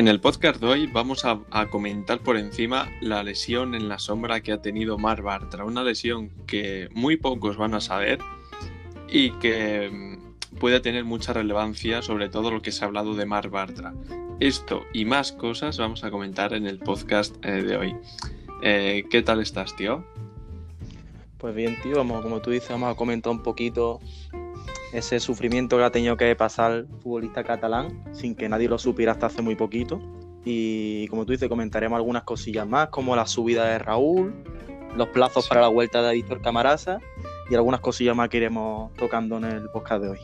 [0.00, 4.40] En el podcast de hoy vamos a, comentar por encima la lesión en la sombra
[4.40, 8.18] que ha tenido Mar Bartra, una lesión que muy pocos van a saber
[9.10, 13.26] y que mm, puede tener mucha relevancia sobre todo lo que se ha hablado de
[13.26, 13.92] Mar Bartra.
[14.40, 17.94] Esto y más cosas vamos a comentar en el podcast eh, de hoy.
[18.62, 20.02] Eh, ¿Qué tal estás, tío?
[21.36, 24.00] Pues bien, tío, como tú dices, vamos a comentar un poquito
[24.92, 29.12] ese sufrimiento que ha tenido que pasar el futbolista catalán sin que nadie lo supiera
[29.12, 30.00] hasta hace muy poquito.
[30.44, 34.34] Y como tú dices, comentaremos algunas cosillas más, como la subida de Raúl,
[34.96, 36.98] los plazos para la vuelta de Víctor Camarasa
[37.50, 40.18] y algunas cosillas más que iremos tocando en el podcast de hoy.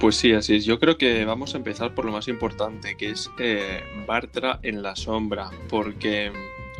[0.00, 0.64] Pues sí, así es.
[0.64, 4.82] Yo creo que vamos a empezar por lo más importante, que es eh, Bartra en
[4.82, 6.32] la sombra, porque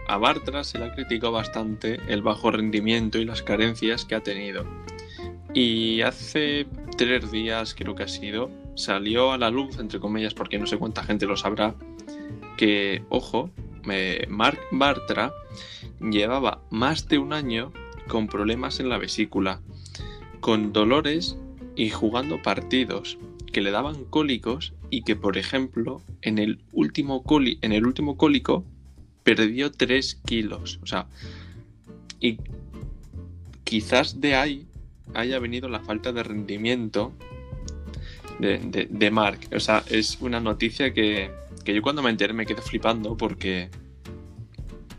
[0.08, 4.22] a Bartra se le ha criticado bastante el bajo rendimiento y las carencias que ha
[4.22, 4.64] tenido.
[5.52, 10.58] Y hace tres días, creo que ha sido, salió a la luz, entre comillas, porque
[10.58, 11.74] no sé cuánta gente lo sabrá,
[12.56, 13.50] que, ojo,
[14.28, 15.32] Marc Bartra
[16.00, 17.72] llevaba más de un año
[18.06, 19.60] con problemas en la vesícula,
[20.40, 21.36] con dolores
[21.76, 23.18] y jugando partidos
[23.52, 27.24] que le daban cólicos y que, por ejemplo, en el último,
[27.62, 28.64] en el último cólico
[29.24, 30.78] perdió 3 kilos.
[30.82, 31.06] O sea,
[32.20, 32.38] y
[33.64, 34.66] quizás de ahí
[35.14, 37.12] haya venido la falta de rendimiento
[38.38, 39.40] de, de, Mark.
[39.54, 41.30] O sea, es una noticia que,
[41.64, 43.68] que, yo cuando me enteré me quedé flipando porque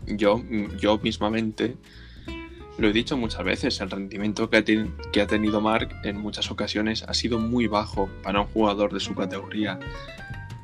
[0.05, 0.41] yo,
[0.79, 1.75] yo mismamente
[2.77, 6.49] lo he dicho muchas veces, el rendimiento que ha, que ha tenido Mark en muchas
[6.51, 9.79] ocasiones ha sido muy bajo para un jugador de su categoría.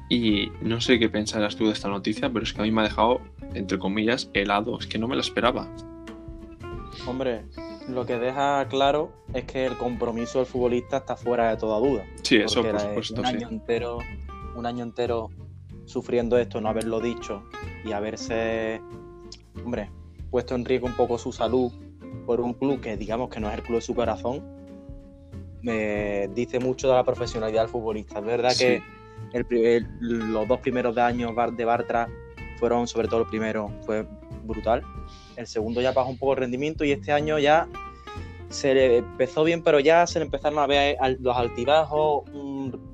[0.10, 2.82] Y no sé qué pensarás tú de esta noticia, pero es que a mí me
[2.82, 3.22] ha dejado,
[3.54, 4.80] entre comillas, helado.
[4.80, 5.68] Es que no me lo esperaba.
[7.06, 7.44] Hombre,
[7.88, 12.06] lo que deja claro es que el compromiso del futbolista está fuera de toda duda.
[12.22, 13.22] Sí, eso por supuesto.
[13.22, 13.54] Un año, sí.
[13.54, 14.00] entero,
[14.56, 15.30] un año entero
[15.86, 17.44] sufriendo esto, no haberlo dicho
[17.86, 18.82] y haberse,
[19.64, 19.90] hombre,
[20.30, 21.72] puesto en riesgo un poco su salud
[22.26, 24.44] por un club que digamos que no es el club de su corazón,
[25.62, 28.20] me dice mucho de la profesionalidad del futbolista.
[28.20, 28.66] Es verdad sí.
[28.66, 28.84] que
[29.34, 29.88] el, el,
[30.34, 32.10] los dos primeros de años de Bartra
[32.58, 34.06] fueron, sobre todo el primero, fue
[34.44, 34.84] brutal.
[35.36, 37.68] El segundo ya bajó un poco el rendimiento y este año ya
[38.50, 42.94] se le empezó bien, pero ya se le empezaron a ver los altibajos, un,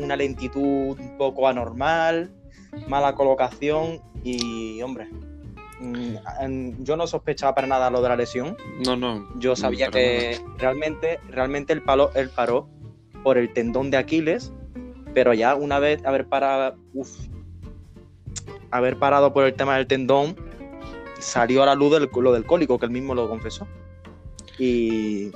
[0.00, 2.30] una lentitud un poco anormal,
[2.88, 5.08] mala colocación y, hombre,
[5.80, 8.56] mm, yo no sospechaba para nada lo de la lesión.
[8.84, 9.26] No, no.
[9.38, 10.54] Yo sabía que nada.
[10.58, 12.68] realmente, realmente el palo, él paró
[13.22, 14.52] por el tendón de Aquiles,
[15.14, 17.28] pero ya una vez haber parado, uf,
[18.74, 20.36] haber parado por el tema del tendón,
[21.20, 23.66] salió a la luz del, lo del cólico, que él mismo lo confesó.
[24.58, 25.30] Y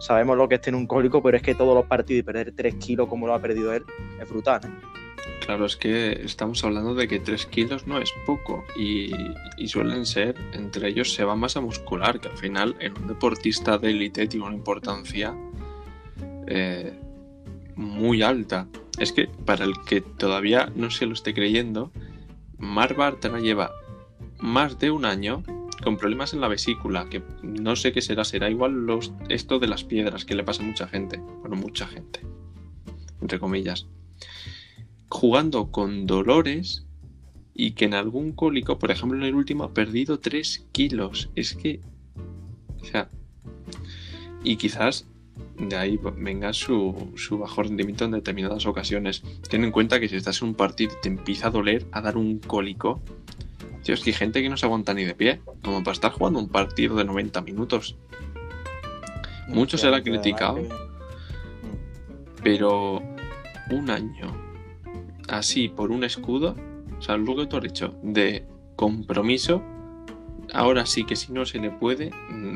[0.00, 2.52] sabemos lo que es tener un cólico, pero es que todos los partidos y perder
[2.54, 3.84] 3 kilos como lo ha perdido él
[4.20, 4.60] es brutal.
[4.64, 4.68] ¿eh?
[5.46, 9.12] Claro, es que estamos hablando de que 3 kilos no es poco y,
[9.56, 13.78] y, suelen ser, entre ellos, se va masa muscular, que al final en un deportista
[13.78, 15.34] de élite tiene una importancia
[16.48, 16.92] eh,
[17.76, 18.66] muy alta.
[18.98, 21.92] Es que para el que todavía no se lo esté creyendo,
[22.60, 23.72] Mar Bartra lleva
[24.38, 25.42] más de un año
[25.82, 29.66] con problemas en la vesícula, que no sé qué será, será igual los, esto de
[29.66, 32.20] las piedras que le pasa a mucha gente, bueno, mucha gente,
[33.20, 33.86] entre comillas,
[35.08, 36.86] jugando con dolores
[37.54, 41.30] y que en algún cólico, por ejemplo en el último, ha perdido 3 kilos.
[41.34, 41.80] Es que,
[42.80, 43.08] o sea,
[44.44, 45.06] y quizás
[45.58, 49.22] de ahí venga su, su, bajo rendimiento en determinadas ocasiones.
[49.48, 52.00] Ten en cuenta que si estás en un partido y te empieza a doler, a
[52.00, 53.00] dar un cólico,
[53.82, 56.12] Tío, es que hay gente que no se aguanta ni de pie, como para estar
[56.12, 57.96] jugando un partido de 90 minutos.
[59.48, 60.60] Mucho se le ha criticado,
[62.42, 63.02] pero
[63.70, 64.36] un año
[65.28, 66.56] así por un escudo,
[66.98, 68.46] o sea, lo que tú has dicho, de
[68.76, 69.62] compromiso,
[70.52, 72.10] ahora sí que si no se le puede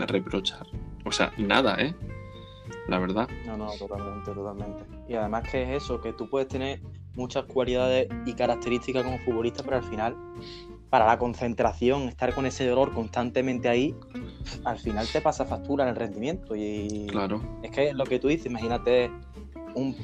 [0.07, 0.67] reprochar.
[1.05, 1.95] O sea, nada, ¿eh?
[2.89, 3.29] La verdad.
[3.47, 4.85] No, no, totalmente, totalmente.
[5.09, 6.81] Y además que es eso, que tú puedes tener
[7.15, 10.17] muchas cualidades y características como futbolista, pero al final
[10.95, 13.97] para la concentración, estar con ese dolor constantemente ahí,
[14.65, 16.55] al final te pasa factura en el rendimiento.
[16.55, 17.43] Y claro.
[17.65, 19.11] es que lo que tú dices, imagínate
[19.75, 19.97] un,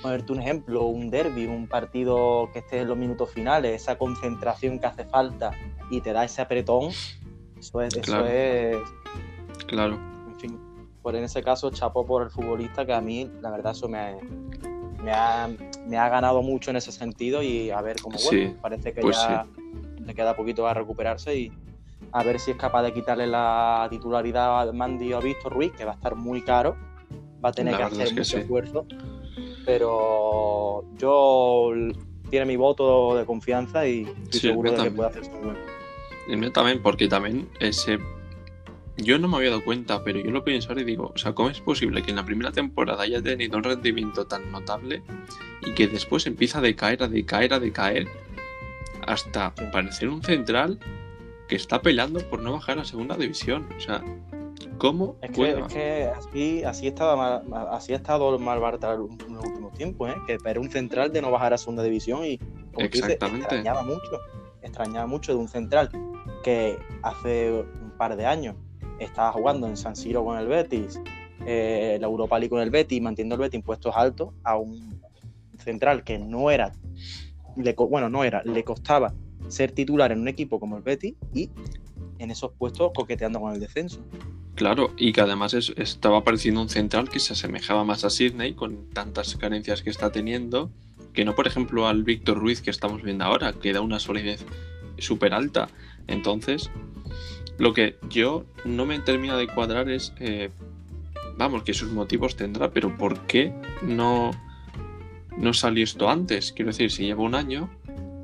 [0.00, 4.78] ponerte un ejemplo, un derby, un partido que esté en los minutos finales, esa concentración
[4.78, 5.50] que hace falta
[5.90, 6.92] y te da ese apretón,
[7.58, 8.26] eso es, claro.
[8.26, 8.78] eso
[9.58, 9.98] es claro.
[11.02, 14.16] Por en ese caso, chapo por el futbolista, que a mí, la verdad, eso me,
[15.02, 15.48] me, ha,
[15.86, 19.00] me ha ganado mucho en ese sentido y a ver cómo bueno, sí, parece que
[19.00, 20.02] pues ya sí.
[20.04, 21.52] le queda poquito a recuperarse y
[22.12, 25.72] a ver si es capaz de quitarle la titularidad a Mandy o a Víctor Ruiz,
[25.72, 26.76] que va a estar muy caro,
[27.44, 28.36] va a tener La que hacer es que mucho sí.
[28.38, 28.86] esfuerzo.
[29.64, 31.72] Pero yo
[32.30, 35.58] tiene mi voto de confianza y estoy seguro de que puede hacer su bueno.
[36.28, 37.98] El mío también, porque también ese.
[38.98, 41.32] Yo no me había dado cuenta, pero yo lo pienso ahora y digo, o sea,
[41.32, 45.02] ¿cómo es posible que en la primera temporada haya tenido un rendimiento tan notable
[45.64, 48.08] y que después empieza a decaer, a decaer, a decaer,
[49.06, 50.80] hasta parecer un central
[51.48, 53.68] que está peleando por no bajar a segunda división?
[53.76, 54.02] O sea,
[54.78, 59.74] ¿cómo es que, así, así, estaba mal, así ha estado mal Bartra en los últimos
[59.74, 60.16] tiempos, ¿eh?
[60.26, 63.42] que era un central de no bajar a segunda división y, como Exactamente.
[63.42, 64.18] extrañaba mucho,
[64.60, 65.88] extrañaba mucho de un central
[66.42, 68.56] que hace un par de años
[68.98, 71.00] estaba jugando en San Siro con el Betis,
[71.46, 75.00] eh, la Europa League con el Betis, manteniendo el Betis impuestos altos a un
[75.58, 76.72] central que no era,
[77.88, 79.14] bueno, no era, le costaba
[79.48, 81.50] ser titular en un equipo como el Betis y
[82.18, 84.00] en esos puestos coqueteando con el descenso.
[84.54, 88.90] Claro, y que además estaba apareciendo un central que se asemejaba más a Sydney con
[88.90, 90.72] tantas carencias que está teniendo,
[91.12, 94.44] que no, por ejemplo, al Víctor Ruiz que estamos viendo ahora, que da una solidez
[94.98, 95.68] súper alta.
[96.08, 96.70] Entonces,
[97.58, 100.50] lo que yo no me termina de cuadrar es, eh,
[101.36, 103.52] vamos, que sus motivos tendrá, pero ¿por qué
[103.82, 104.30] no,
[105.36, 106.52] no salió esto antes?
[106.52, 107.68] Quiero decir, si lleva un año,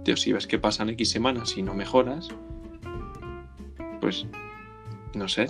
[0.04, 2.28] tío, si ves que pasan X semanas y no mejoras,
[4.00, 4.26] pues
[5.14, 5.48] no sé.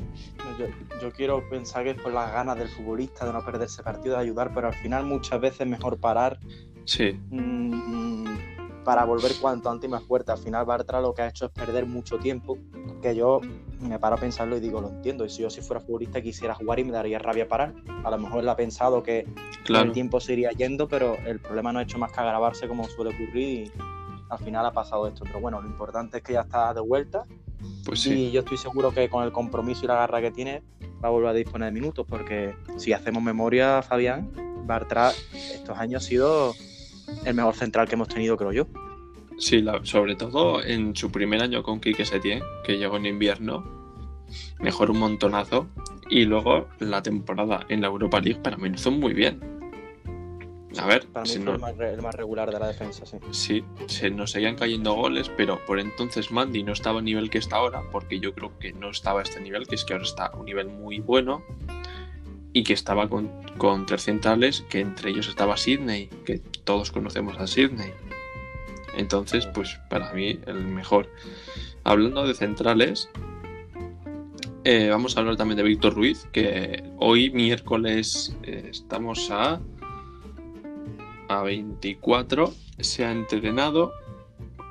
[1.02, 4.22] Yo, quiero pensar que es por las ganas del futbolista de no perderse partido, de
[4.22, 6.38] ayudar, pero al final muchas veces es mejor parar.
[6.84, 7.18] Sí.
[7.30, 8.24] Mm,
[8.84, 10.32] para volver cuanto antes y más fuerte.
[10.32, 12.58] Al final Bartra lo que ha hecho es perder mucho tiempo,
[13.02, 13.40] que yo
[13.80, 15.24] me paro a pensarlo y digo, lo entiendo.
[15.24, 17.74] Y si yo si fuera futbolista quisiera jugar y me daría rabia parar.
[18.04, 19.26] A lo mejor él ha pensado que
[19.68, 22.84] el tiempo se iría yendo, pero el problema no ha hecho más que agravarse como
[22.84, 23.72] suele ocurrir y
[24.28, 25.24] al final ha pasado esto.
[25.24, 27.24] Pero bueno, lo importante es que ya está de vuelta.
[27.84, 28.12] Pues sí.
[28.12, 30.62] Y yo estoy seguro que con el compromiso y la garra que tiene
[31.02, 34.30] va a volver a disponer de minutos, porque si hacemos memoria, Fabián,
[34.66, 36.54] Bartra estos años ha sido
[37.24, 38.66] el mejor central que hemos tenido, creo yo.
[39.36, 43.64] Sí, sobre todo en su primer año con Quique Setién, que llegó en invierno,
[44.60, 45.66] mejoró un montonazo.
[46.10, 49.40] Y luego la temporada en la Europa League para mí lo hizo muy bien.
[50.78, 53.16] A ver, para mí fue el, más, regular de la defensa, sí.
[53.30, 57.38] Sí, se nos seguían cayendo goles, pero por entonces Mandy no estaba al nivel que
[57.38, 60.04] está ahora, porque yo creo que no estaba a este nivel, que es que ahora
[60.04, 61.42] está a un nivel muy bueno
[62.54, 67.36] y que estaba con, con tres centrales, que entre ellos estaba Sidney, que todos conocemos
[67.38, 67.92] a Sidney.
[68.96, 71.10] Entonces, pues para mí el mejor.
[71.82, 73.10] Hablando de centrales,
[74.62, 79.60] eh, vamos a hablar también de Víctor Ruiz, que hoy miércoles eh, estamos a,
[81.28, 83.92] a 24, se ha entrenado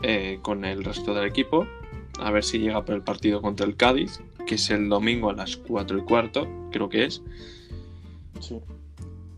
[0.01, 1.67] eh, con el resto del equipo,
[2.17, 5.33] a ver si llega por el partido contra el Cádiz, que es el domingo a
[5.33, 7.21] las 4 y cuarto, creo que es.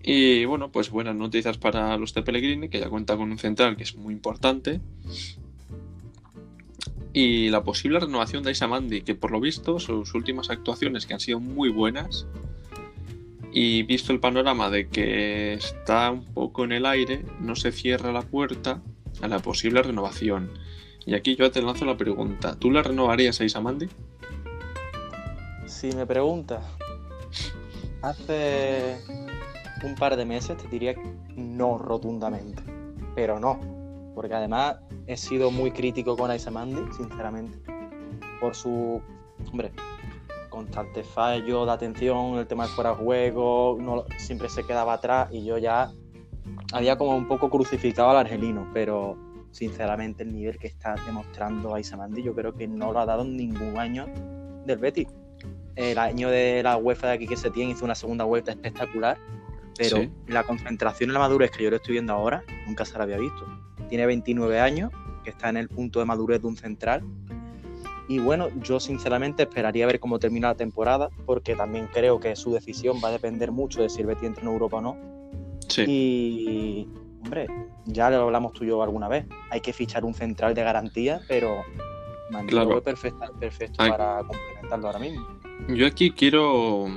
[0.03, 3.75] Y bueno, pues buenas noticias para los de Pellegrini, que ya cuenta con un central
[3.75, 4.79] que es muy importante.
[7.11, 11.19] Y la posible renovación de Mandy, que por lo visto sus últimas actuaciones que han
[11.19, 12.27] sido muy buenas.
[13.51, 18.11] Y visto el panorama de que está un poco en el aire, no se cierra
[18.11, 18.81] la puerta
[19.21, 20.51] a la posible renovación.
[21.05, 23.87] Y aquí yo te lanzo la pregunta: ¿tú la renovarías a Isamandi?
[25.67, 26.65] Si me preguntas,
[28.01, 28.97] Hace
[29.83, 30.95] un par de meses te diría
[31.35, 32.61] no rotundamente,
[33.15, 33.59] pero no,
[34.13, 37.57] porque además he sido muy crítico con Aisamandi, sinceramente,
[38.39, 39.01] por su,
[39.51, 39.71] hombre,
[40.49, 45.29] constante fallo de atención, el tema del fuera de juego, no, siempre se quedaba atrás
[45.31, 45.91] y yo ya
[46.73, 49.17] había como un poco crucificado al argelino, pero
[49.51, 53.37] sinceramente el nivel que está demostrando Aisamandi yo creo que no lo ha dado en
[53.37, 54.05] ningún año
[54.65, 55.07] del Betis
[55.75, 59.17] el año de la UEFA de aquí que se tiene hizo una segunda vuelta espectacular,
[59.77, 63.03] pero la concentración y la madurez que yo le estoy viendo ahora nunca se la
[63.03, 63.45] había visto.
[63.89, 64.91] Tiene 29 años,
[65.23, 67.03] que está en el punto de madurez de un central.
[68.07, 72.53] Y bueno, yo sinceramente esperaría ver cómo termina la temporada, porque también creo que su
[72.53, 74.97] decisión va a depender mucho de si el Betis entra en Europa o no.
[75.67, 75.85] Sí.
[75.87, 76.89] Y,
[77.23, 77.47] hombre,
[77.85, 79.25] ya lo hablamos tú y yo alguna vez.
[79.49, 81.63] Hay que fichar un central de garantía, pero
[82.47, 82.81] claro.
[82.81, 85.27] perfecto, perfecto para complementarlo ahora mismo.
[85.67, 86.87] Yo aquí quiero.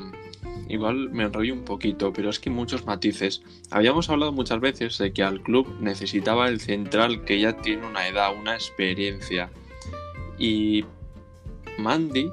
[0.68, 3.42] Igual me enrollo un poquito, pero es que muchos matices.
[3.70, 8.06] Habíamos hablado muchas veces de que al club necesitaba el central que ya tiene una
[8.06, 9.50] edad, una experiencia.
[10.38, 10.84] Y
[11.78, 12.30] Mandy,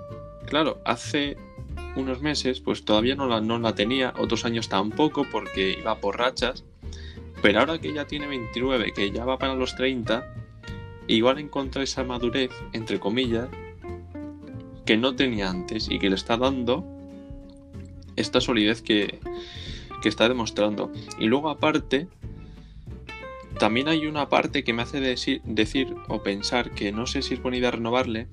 [0.47, 1.37] claro, hace
[1.95, 6.17] unos meses pues todavía no la, no la tenía, otros años tampoco porque iba por
[6.17, 6.65] rachas.
[7.41, 10.33] Pero ahora que ya tiene 29, que ya va para los 30,
[11.07, 13.47] igual encuentra esa madurez, entre comillas,
[14.85, 16.85] que no tenía antes y que le está dando
[18.15, 19.19] esta solidez que,
[20.03, 20.91] está demostrando.
[21.17, 22.07] Y luego aparte,
[23.57, 27.33] también hay una parte que me hace decir, decir o pensar que no sé si
[27.33, 28.27] es buena idea renovarle,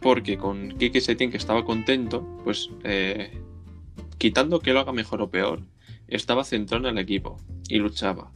[0.00, 3.38] porque con Kike Setién, que estaba contento, pues eh,
[4.16, 5.60] quitando que lo haga mejor o peor,
[6.06, 7.36] estaba centrado en el equipo
[7.68, 8.32] y luchaba.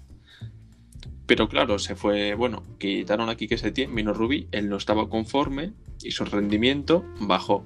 [1.25, 5.73] Pero claro, se fue, bueno, quitaron a Kike Setién, vino Rubí, él no estaba conforme
[6.05, 7.65] y su rendimiento bajó.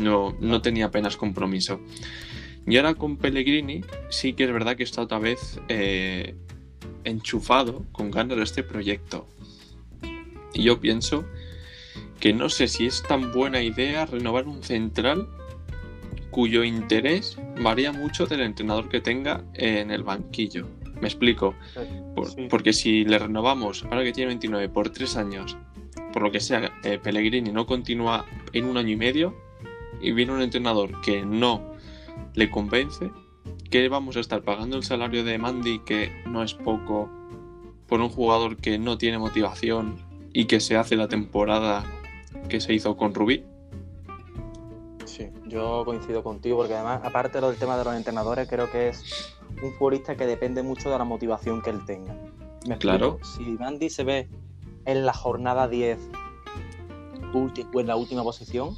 [0.00, 1.80] No, no tenía apenas compromiso.
[2.66, 6.34] Y ahora con Pellegrini sí que es verdad que está otra vez eh,
[7.04, 9.28] enchufado con ganas de este proyecto.
[10.52, 11.24] Y yo pienso
[12.18, 15.28] que no sé si es tan buena idea renovar un central
[16.30, 20.68] cuyo interés varía mucho del entrenador que tenga en el banquillo.
[21.00, 21.54] Me explico.
[22.50, 25.56] Porque si le renovamos, ahora que tiene 29, por tres años,
[26.16, 29.34] por lo que sea, eh, Pellegrini no continúa en un año y medio
[30.00, 31.74] y viene un entrenador que no
[32.32, 33.10] le convence,
[33.70, 37.10] que vamos a estar pagando el salario de Mandy, que no es poco,
[37.86, 39.98] por un jugador que no tiene motivación
[40.32, 41.84] y que se hace la temporada
[42.48, 43.44] que se hizo con Rubí.
[45.04, 49.36] Sí, yo coincido contigo, porque además, aparte del tema de los entrenadores, creo que es
[49.62, 52.16] un futbolista que depende mucho de la motivación que él tenga.
[52.78, 53.18] claro.
[53.22, 54.30] Si Mandy se ve
[54.86, 55.98] en la jornada 10
[57.34, 58.74] o en la última posición,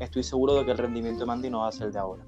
[0.00, 2.24] estoy seguro de que el rendimiento de Mandy no va a ser el de ahora.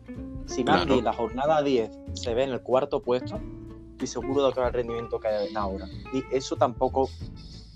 [0.47, 3.41] Si Mandy en la jornada 10 se ve en el cuarto puesto,
[3.93, 5.87] estoy seguro de que va el rendimiento que hay ahora.
[6.12, 7.09] Y eso tampoco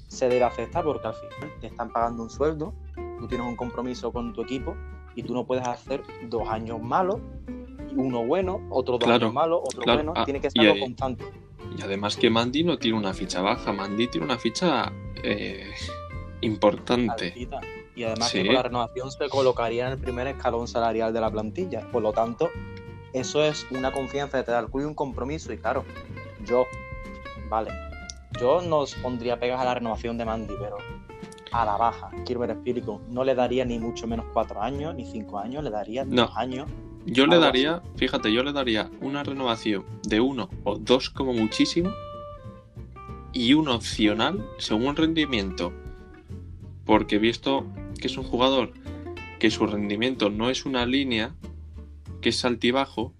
[0.06, 2.72] se debe aceptar porque al final te están pagando un sueldo,
[3.18, 4.76] tú tienes un compromiso con tu equipo
[5.16, 7.18] y tú no puedes hacer dos años malos,
[7.96, 11.24] uno bueno, otro dos años malos, otro bueno, ah, tiene que ser algo constante.
[11.76, 14.92] Y además que Mandy no tiene una ficha baja, Mandy tiene una ficha
[15.22, 15.72] eh,
[16.40, 17.34] importante.
[17.94, 21.30] Y además que con la renovación se colocaría en el primer escalón salarial de la
[21.30, 21.90] plantilla.
[21.90, 22.50] Por lo tanto,
[23.12, 25.52] eso es una confianza de te da un compromiso.
[25.52, 25.84] Y claro,
[26.44, 26.66] yo,
[27.48, 27.70] vale,
[28.40, 30.76] yo no pondría pegas a la renovación de Mandy, pero
[31.52, 35.06] a la baja, quiero ver explico, no le daría ni mucho menos cuatro años, ni
[35.06, 36.68] cinco años, le daría dos años.
[37.06, 41.94] Yo le daría, fíjate, yo le daría una renovación de uno o dos como muchísimo
[43.32, 45.72] y un opcional según rendimiento.
[46.84, 47.66] Porque visto
[48.00, 48.72] que es un jugador
[49.38, 51.34] que su rendimiento no es una línea,
[52.20, 53.12] que es altibajo,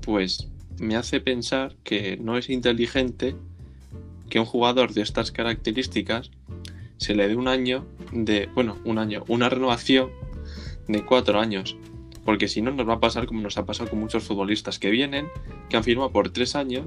[0.00, 0.48] pues
[0.80, 3.36] me hace pensar que no es inteligente
[4.28, 6.30] que un jugador de estas características
[6.96, 10.10] se le dé un año de, bueno, un año, una renovación
[10.88, 11.76] de cuatro años.
[12.24, 14.90] Porque si no, nos va a pasar como nos ha pasado con muchos futbolistas que
[14.90, 15.28] vienen,
[15.68, 16.86] que han firmado por tres años,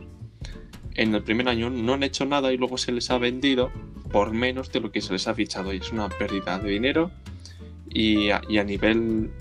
[0.95, 3.71] en el primer año no han hecho nada y luego se les ha vendido
[4.11, 7.11] por menos de lo que se les ha fichado y es una pérdida de dinero
[7.89, 9.31] y a, nivel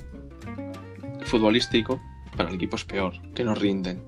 [1.22, 2.00] futbolístico
[2.36, 4.02] para el equipo es peor, que no rinden.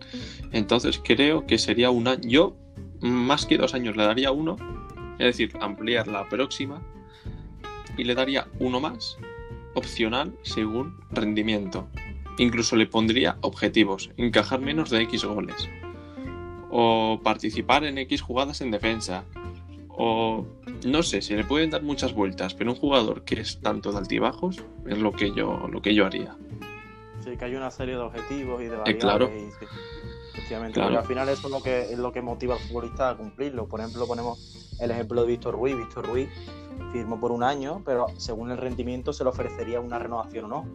[0.52, 2.56] Entonces creo que sería un año, yo
[3.00, 4.56] más que dos años le daría uno,
[5.18, 6.82] es decir, ampliar la próxima
[7.96, 9.16] y le daría uno más,
[9.76, 11.88] opcional según rendimiento.
[12.38, 15.68] Incluso le pondría objetivos, encajar menos de X goles,
[16.70, 19.24] o participar en X jugadas en defensa,
[19.88, 20.46] o
[20.84, 23.98] no sé, se le pueden dar muchas vueltas, pero un jugador que es tanto de
[23.98, 26.36] altibajos es lo que yo, lo que yo haría.
[27.20, 29.50] Sí, que hay una serie de objetivos y de eh,
[30.42, 30.72] variables.
[30.74, 30.88] claro.
[30.88, 33.66] efectivamente, al final eso es lo que es lo que motiva al futbolista a cumplirlo.
[33.68, 35.76] Por ejemplo, ponemos el ejemplo de Víctor Ruiz.
[35.76, 36.28] Víctor Ruiz
[36.92, 40.66] firmó por un año, pero según el rendimiento se le ofrecería una renovación o no.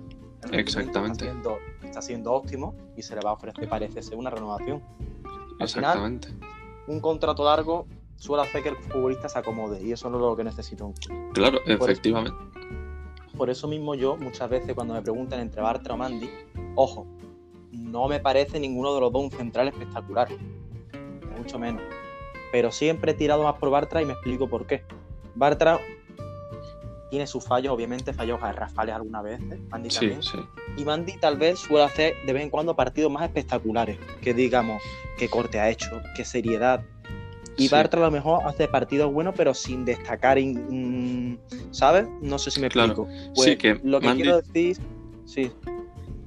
[0.52, 1.26] Exactamente.
[1.26, 4.82] Está siendo, está siendo, óptimo y se le va a ofrecer, parece ser, una renovación.
[5.60, 6.30] Exactamente.
[6.88, 10.36] un contrato largo suele hacer que el futbolista se acomode y eso no es lo
[10.36, 10.94] que necesita un
[11.34, 12.38] Claro, efectivamente.
[13.38, 16.30] por eso mismo yo, muchas veces cuando me preguntan entre Bartra o Mandy,
[16.76, 17.06] ojo,
[17.72, 20.28] no me parece ninguno de los dos un central espectacular,
[21.38, 21.82] mucho menos.
[22.52, 24.84] Pero siempre he tirado más por Bartra y me explico por qué.
[25.36, 25.80] Bartra
[27.10, 29.60] tiene sus fallos, obviamente fallos garrafales alguna vez, ¿eh?
[29.70, 30.24] Mandy también.
[30.24, 30.38] Sí,
[30.78, 34.82] Y Mandy tal vez suele hacer de vez en cuando partidos más espectaculares, que digamos,
[35.18, 36.84] qué corte ha hecho, qué seriedad,
[37.58, 40.38] y Bartra a lo mejor hace partidos buenos, pero sin destacar,
[41.72, 42.08] ¿sabes?
[42.22, 43.08] No sé si me explico.
[43.36, 44.78] Pues sí, que lo que quiero decir,
[45.26, 45.52] sí.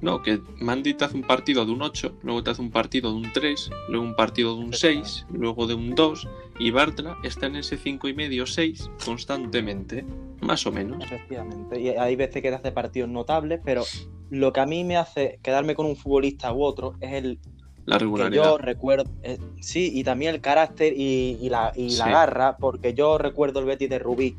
[0.05, 3.09] No, que Mandy te hace un partido de un 8, luego te hace un partido
[3.09, 6.27] de un 3, luego un partido de un 6, luego de un 2,
[6.59, 10.05] y Bartra está en ese 5 y medio, 6 constantemente,
[10.41, 11.03] más o menos.
[11.03, 13.83] Efectivamente, y hay veces que te hace partidos notables, pero
[14.29, 17.39] lo que a mí me hace quedarme con un futbolista u otro es el
[17.85, 18.43] la regularidad.
[18.43, 23.65] yo recuerdo, eh, sí, y también el carácter y, la, garra, porque yo recuerdo el
[23.65, 24.37] Betis de Rubí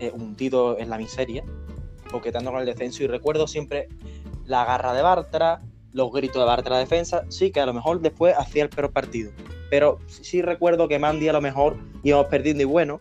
[0.00, 1.44] eh, hundido en la miseria,
[2.10, 3.86] coqueteando con el descenso, y recuerdo siempre
[4.46, 5.60] la garra de Bartra,
[5.92, 8.92] los gritos de Bartra la defensa, sí, que a lo mejor después hacía el peor
[8.92, 9.32] partido,
[9.70, 12.98] pero sí recuerdo que Mandy a lo mejor íbamos perdiendo y bueno,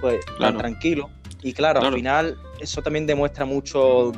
[0.00, 1.10] pues tan tranquilo.
[1.42, 4.12] Y claro, al final eso también demuestra mucho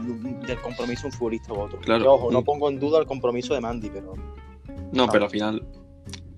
[0.46, 1.78] del compromiso de un futbolista u otro.
[1.80, 2.14] Claro.
[2.14, 4.14] ojo, no pongo en duda el compromiso de Mandy, pero.
[4.92, 5.66] No, pero al final.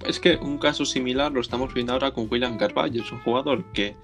[0.06, 3.02] Es que un caso similar lo estamos viendo ahora con William Carvalho.
[3.02, 3.94] Es un jugador que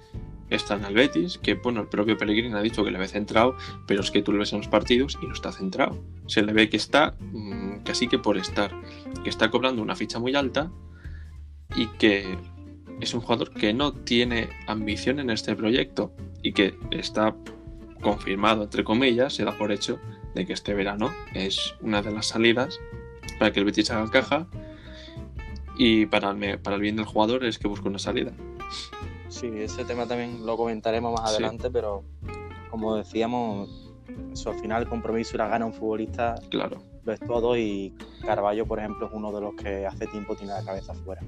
[0.49, 3.55] está en el Betis, que bueno, el propio Pellegrini ha dicho que le ve centrado,
[3.85, 6.01] pero es que tú lo ves en los partidos y no está centrado.
[6.27, 8.71] Se le ve que está mm, casi que por estar,
[9.23, 10.71] que está cobrando una ficha muy alta
[11.75, 12.37] y que
[13.01, 17.35] es un jugador que no tiene ambición en este proyecto y que está
[18.01, 19.99] confirmado, entre comillas, se da por hecho
[20.33, 22.79] de que este verano es una de las salidas
[23.39, 24.47] para que el Betis haga caja
[25.77, 28.33] y para el bien del jugador es que busque una salida.
[29.39, 32.03] Sí, ese tema también lo comentaremos más adelante, pero
[32.71, 33.93] como decíamos,
[34.33, 36.81] eso al final el compromiso y la gana un futbolista claro.
[37.03, 37.93] lo es todo y
[38.25, 41.21] Carballo, por ejemplo, es uno de los que hace tiempo tiene la cabeza fuera.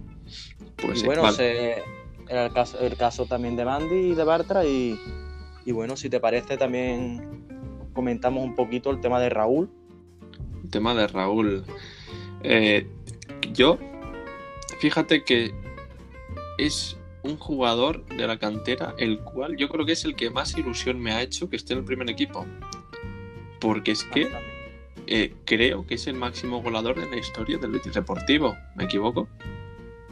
[0.77, 4.97] Pues y bueno, era el caso, el caso también de Mandy y de Bartra y,
[5.67, 7.45] bueno, si te parece también
[7.93, 9.69] comentamos un poquito el tema de Raúl.
[10.63, 11.63] El tema de Raúl.
[12.41, 12.87] Eh,
[13.53, 13.77] yo,
[14.79, 15.53] fíjate que
[16.57, 20.57] es un jugador de la cantera el cual yo creo que es el que más
[20.57, 22.45] ilusión me ha hecho que esté en el primer equipo.
[23.59, 24.29] Porque es que
[25.07, 28.55] eh, creo que es el máximo goleador de la historia del Betis Deportivo.
[28.75, 29.27] ¿Me equivoco?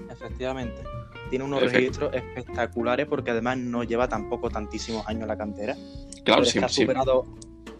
[0.10, 0.84] Efectivamente.
[1.30, 5.76] Tiene unos registros espectaculares porque además no lleva tampoco tantísimos años en la cantera.
[6.24, 7.26] Claro, sí, ha superado,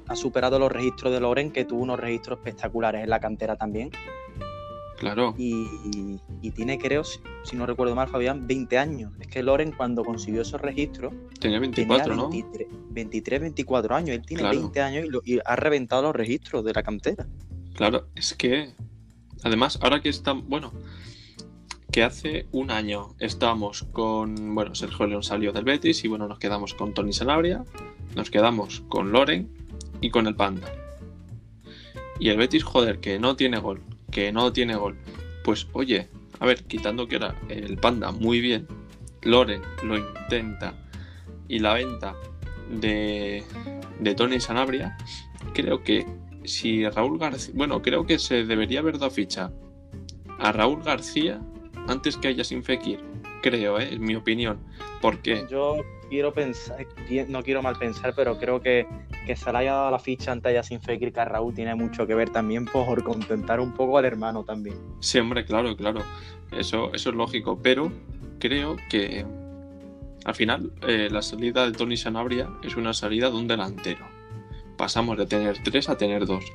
[0.08, 3.92] ha superado los registros de Loren, que tuvo unos registros espectaculares en la cantera también.
[4.98, 5.36] Claro.
[5.38, 6.20] Y,
[6.56, 9.14] tiene, creo, si, no recuerdo mal, Fabián, 20 años.
[9.20, 11.14] Es que Loren, cuando consiguió esos registros.
[11.40, 12.30] Tenía 24, ¿no?
[12.30, 14.10] 23, 24 años.
[14.10, 17.28] Él tiene 20 años y, ha reventado los registros de la cantera.
[17.76, 18.74] Claro, es que.
[19.44, 20.50] Además, ahora que están.
[20.50, 20.74] Bueno,
[21.92, 24.56] que hace un año estábamos con.
[24.56, 27.64] Bueno, Sergio León salió del Betis y bueno, nos quedamos con Tony Sanabria,
[28.16, 29.48] nos quedamos con Loren
[30.02, 30.72] y con el Panda.
[32.20, 34.98] Y el Betis, joder, que no tiene gol que no tiene gol.
[35.44, 38.68] Pues oye, a ver, quitando que era el Panda muy bien,
[39.24, 40.74] Loren lo intenta
[41.48, 42.16] y la venta
[42.70, 43.44] de,
[44.00, 44.98] de Tony Sanabria,
[45.54, 46.06] creo que
[46.44, 49.52] si Raúl García, bueno, creo que se debería haber dado ficha
[50.40, 51.42] a Raúl García
[51.88, 53.04] antes que a Yasin Fekir,
[53.42, 53.90] creo, ¿eh?
[53.94, 54.60] en mi opinión.
[55.02, 56.86] porque Yo quiero pensar,
[57.28, 58.88] no quiero mal pensar, pero creo que
[59.28, 62.16] que se le haya dado la ficha ante sin Fekir que Raúl tiene mucho que
[62.16, 64.78] ver también por contentar un poco al hermano también.
[65.02, 66.02] Sí, hombre, claro, claro.
[66.52, 67.60] Eso, eso es lógico.
[67.62, 67.92] Pero
[68.40, 69.26] creo que
[70.24, 74.08] al final eh, la salida de Tony Sanabria es una salida de un delantero.
[74.78, 76.46] Pasamos de tener tres a tener dos.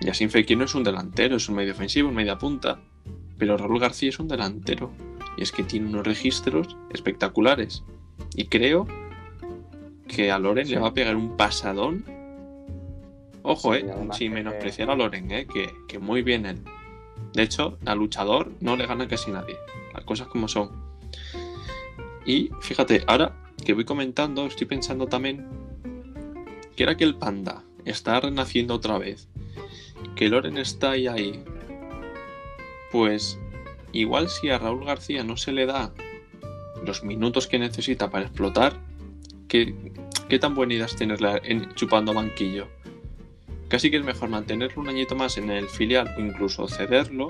[0.00, 2.80] Y sin Fekir no es un delantero, es un medio ofensivo, un media punta.
[3.36, 4.92] Pero Raúl García es un delantero.
[5.36, 7.84] Y es que tiene unos registros espectaculares.
[8.34, 8.86] Y creo
[10.10, 12.04] que a Loren le va a pegar un pasadón.
[13.42, 15.46] Ojo, eh, sin menospreciar a Loren, eh,
[15.88, 16.62] que, muy bien él.
[17.32, 19.56] De hecho, a luchador no le gana casi nadie.
[19.94, 20.70] Las cosas como son.
[22.26, 25.46] Y fíjate, ahora que voy comentando, estoy pensando también
[26.76, 29.28] que era que el panda está renaciendo otra vez.
[30.16, 31.44] Que Loren está ahí ahí.
[32.90, 33.38] Pues
[33.92, 35.92] igual si a Raúl García no se le da
[36.84, 38.80] los minutos que necesita para explotar,
[40.30, 42.68] ¿Qué, tan buena idea es tenerla en, chupando banquillo?
[43.66, 47.26] Casi que es mejor mantenerlo un añito más en el filial o incluso cederlo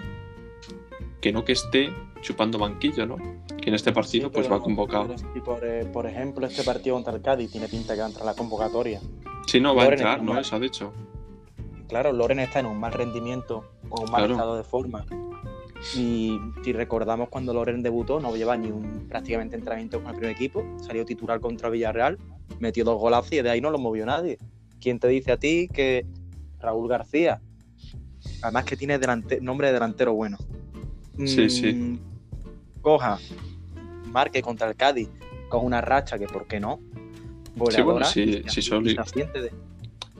[1.22, 3.16] que no que esté chupando banquillo, ¿no?
[3.56, 5.14] Que en este partido pues va convocado.
[5.62, 8.34] Eh, por, ejemplo, este partido contra el Cádiz tiene pinta que va a entrar la
[8.34, 9.00] convocatoria.
[9.46, 10.38] Sí, no, va a entrar, ¿no?
[10.38, 10.92] Eso ha dicho.
[11.88, 15.06] Claro, Loren está en un mal rendimiento o un mal estado de forma.
[15.96, 20.36] Y si recordamos cuando Loren debutó, no lleva ni un prácticamente entrenamiento con el primer
[20.36, 22.18] equipo, salió titular contra Villarreal,
[22.58, 24.38] metió dos golazos y de ahí no lo movió nadie.
[24.80, 26.06] ¿Quién te dice a ti que
[26.60, 27.40] Raúl García,
[28.42, 28.98] además que tiene
[29.40, 30.38] nombre de delantero bueno,
[31.24, 31.72] sí, sí.
[31.72, 31.98] Mm,
[32.82, 33.18] coja,
[34.06, 35.08] marque contra el Cádiz
[35.48, 36.80] con una racha que, ¿por qué no?
[37.70, 38.96] sí, bueno, sí, sí, Soli.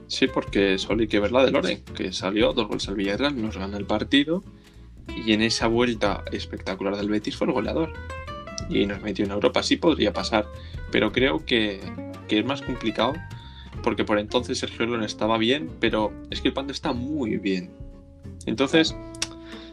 [0.07, 3.77] Sí, porque Soli que verla de Loren, que salió dos goles al Villarreal, nos gana
[3.77, 4.43] el partido
[5.07, 7.93] y en esa vuelta espectacular del Betis fue el goleador.
[8.69, 9.63] Y nos metió en Europa.
[9.63, 10.47] Sí podría pasar,
[10.91, 11.81] pero creo que,
[12.39, 13.13] es más complicado
[13.83, 17.71] porque por entonces Sergio León estaba bien, pero es que el Panda está muy bien.
[18.45, 18.95] Entonces,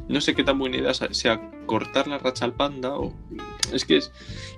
[0.09, 3.13] no sé qué tan buena idea sea cortar la racha al Panda o...
[3.73, 4.13] Es que es...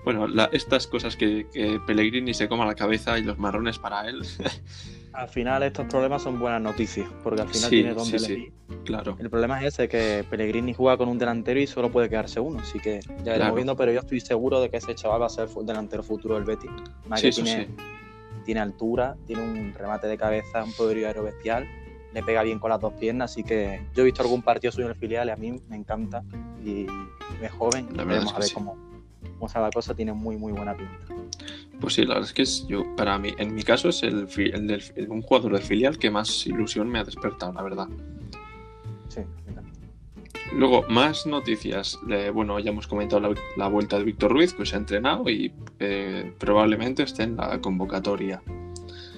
[0.05, 4.23] Bueno, estas cosas que, que, Pellegrini se coma la cabeza y los marrones para él.
[5.21, 8.33] al final estos problemas son buenas noticias, porque al final Sí, tiene donde sí, sí.
[8.33, 8.53] elegir.
[8.85, 9.17] Claro.
[9.21, 12.61] El problema es ese, que Pellegrini juega con un delantero y solo puede quedarse uno,
[12.61, 13.55] así que ya iremos Claro.
[13.55, 16.37] viendo, pero yo estoy seguro de que ese chaval va a ser el delantero futuro
[16.37, 16.71] del Betis.
[17.09, 17.75] Más Sí, que tiene, sí.
[18.45, 21.69] tiene altura, tiene un remate de cabeza, un poderío aéreo bestial,
[22.13, 24.87] le pega bien con las dos piernas, así que yo he visto algún partido suyo
[24.87, 26.25] en el filial y a mí me encanta
[26.65, 26.87] y
[27.43, 28.55] es joven, verdad veremos es que a ver sí.
[28.55, 28.77] cómo,
[29.39, 30.99] cómo sale la cosa, tiene muy muy buena pinta.
[31.81, 34.29] Pues sí, la verdad es que es, yo, para mí, en mi caso, es el,
[34.29, 37.63] fi- el del- el- un jugador del filial que más ilusión me ha despertado, la
[37.63, 37.89] verdad.
[39.09, 39.63] Sí, mira.
[40.53, 41.99] Luego, más noticias.
[42.35, 45.53] Bueno, ya hemos comentado la, la vuelta de Víctor Ruiz, que se ha entrenado y
[45.79, 48.43] eh, probablemente esté en la convocatoria.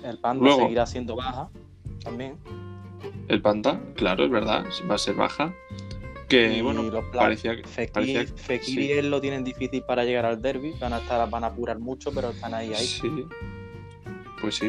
[0.04, 1.48] el Panda Luego- seguirá siendo baja
[2.04, 2.36] también.
[3.28, 5.52] El Panda, claro, es verdad, va a ser baja.
[6.32, 7.62] Que, y bueno, los parecía que.
[7.64, 8.80] Fekir, parecía- Fekir sí.
[8.86, 11.78] y él lo tienen difícil para llegar al derby, van a estar, van a apurar
[11.78, 12.86] mucho, pero están ahí ahí.
[12.86, 13.10] Sí,
[14.40, 14.68] pues sí.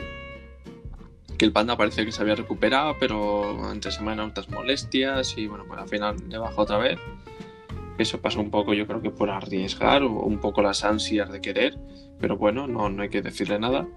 [1.37, 5.63] Que el Panda parece que se había recuperado, pero entre semana otras molestias y bueno,
[5.67, 6.99] pues al final le bajó otra vez.
[7.97, 11.41] Eso pasó un poco, yo creo que por arriesgar o un poco las ansias de
[11.41, 11.77] querer,
[12.19, 13.87] pero bueno, no, no hay que decirle nada.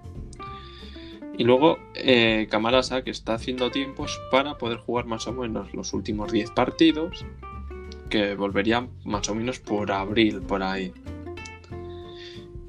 [1.38, 5.92] Y luego eh, Camarasa, que está haciendo tiempos para poder jugar más o menos los
[5.92, 7.26] últimos 10 partidos,
[8.08, 10.92] que volverían más o menos por abril, por ahí.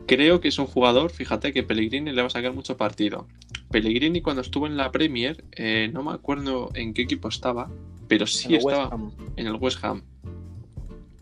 [0.08, 3.28] Creo que es un jugador, fíjate que Pellegrini le va a sacar mucho partido.
[3.72, 7.70] Pellegrini cuando estuvo en la Premier, eh, no me acuerdo en qué equipo estaba,
[8.08, 8.98] pero sí estaba
[9.36, 10.04] en el West Ham.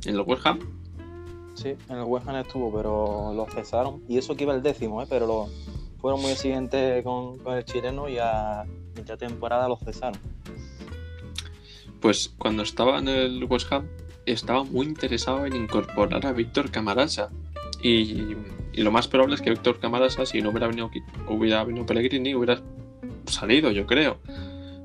[0.06, 0.60] ¿En el West Ham?
[1.56, 4.04] Sí, en el West Ham estuvo, pero lo cesaron.
[4.08, 5.08] Y eso que iba el décimo, ¿eh?
[5.10, 5.50] pero lo,
[6.00, 10.20] fueron muy exigentes con, con el chileno y a mitad temporada lo cesaron.
[12.00, 13.88] Pues cuando estaba en el West Ham,
[14.26, 17.30] estaba muy interesado en incorporar a Víctor Camarasa.
[17.82, 18.36] Y,
[18.74, 20.92] lo más probable es que Víctor Camarasa, si no hubiera venido,
[21.28, 22.62] hubiera venido Pellegrini, hubiera
[23.26, 24.18] salido, yo creo.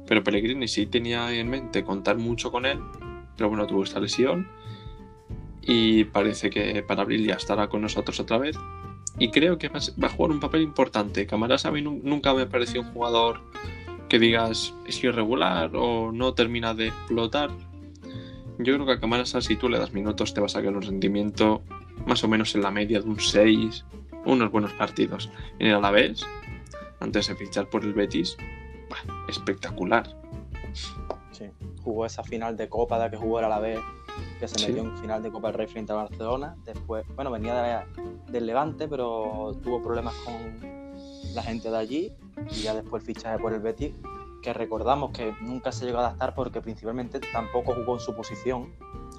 [0.07, 2.79] Pero Pellegrini sí tenía en mente contar mucho con él,
[3.37, 4.48] pero bueno, tuvo esta lesión.
[5.62, 8.57] Y parece que para abril ya estará con nosotros otra vez.
[9.18, 11.26] Y creo que va a jugar un papel importante.
[11.26, 13.40] Camarasa a mí nu- nunca me pareció un jugador
[14.09, 17.50] que digas es irregular o no termina de explotar.
[18.62, 20.83] Yo creo que a Camarasa, si tú le das minutos, te va a sacar un
[20.83, 21.62] rendimiento
[22.07, 23.85] más o menos en la media de un 6,
[24.27, 25.31] unos buenos partidos.
[25.59, 26.27] En el Alavés,
[27.01, 28.37] antes de fichar por el Betis,
[28.90, 30.14] bah, espectacular.
[31.33, 31.46] Sí.
[31.83, 33.79] Jugó esa final de Copa de la que jugó a la vez,
[34.38, 34.66] que se Sí.
[34.68, 36.55] metió en final de Copa del Rey frente a Barcelona.
[36.64, 40.35] Después, bueno, venía de- del Levante, pero tuvo problemas con
[41.35, 42.12] la gente de allí.
[42.51, 43.92] Y ya después el fichaje por el Betis,
[44.42, 48.72] que recordamos que nunca se llegó a adaptar porque principalmente tampoco jugó en su posición.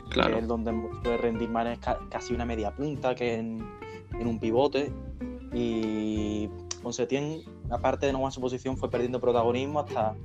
[0.05, 3.60] que Claro, es donde puede rendir más es ca- casi una media punta que en,
[4.19, 4.91] en un pivote.
[5.53, 6.49] Y
[6.81, 10.15] con Setién, aparte de no jugar en su posición, fue perdiendo protagonismo hasta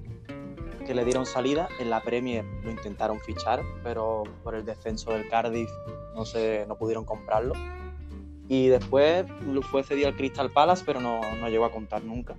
[0.87, 1.69] que le dieron salida.
[1.81, 5.69] En la Premier lo intentaron fichar, pero por el descenso del Cardiff
[6.15, 7.55] no, se, no pudieron comprarlo.
[8.49, 9.27] Y después
[9.71, 12.37] fue cedido al Crystal Palace, pero no, no llegó a contar nunca.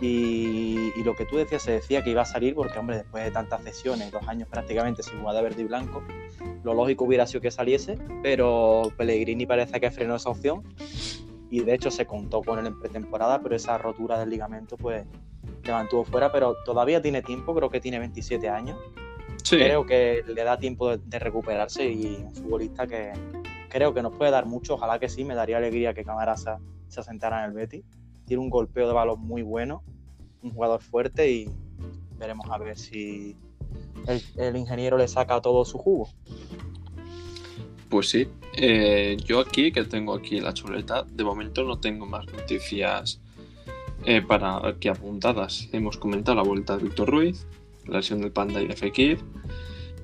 [0.00, 3.24] Y, y lo que tú decías, se decía que iba a salir porque, hombre, después
[3.24, 6.02] de tantas cesiones, dos años prácticamente sin jugar de verde y blanco,
[6.62, 10.64] lo lógico hubiera sido que saliese, pero Pellegrini parece que frenó esa opción
[11.50, 15.06] y de hecho se contó con él en pretemporada, pero esa rotura del ligamento pues
[15.62, 18.78] le mantuvo fuera, pero todavía tiene tiempo, creo que tiene 27 años,
[19.42, 23.12] sí, creo que le da tiempo de, de recuperarse y un futbolista que
[23.68, 27.00] creo que nos puede dar mucho, ojalá que sí, me daría alegría que Camarasa se
[27.00, 27.84] asentara en el Betis,
[28.26, 29.82] tiene un golpeo de balón muy bueno,
[30.42, 31.48] un jugador fuerte y
[32.18, 33.36] veremos a ver si
[34.36, 36.08] el, ingeniero le saca todo su jugo.
[37.88, 38.28] pues sí.
[38.58, 43.20] Eh, yo aquí, que tengo aquí la chuleta, de momento no tengo más noticias
[44.04, 45.68] eh, para aquí apuntadas.
[45.72, 47.46] Hemos comentado la vuelta de Víctor Ruiz,
[47.86, 49.18] la lesión del Panda y de Fekir,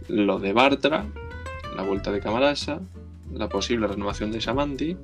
[0.09, 1.07] lo de Bartra,
[1.77, 2.81] la vuelta de Camarasa,
[3.33, 4.97] la posible renovación de Samandi.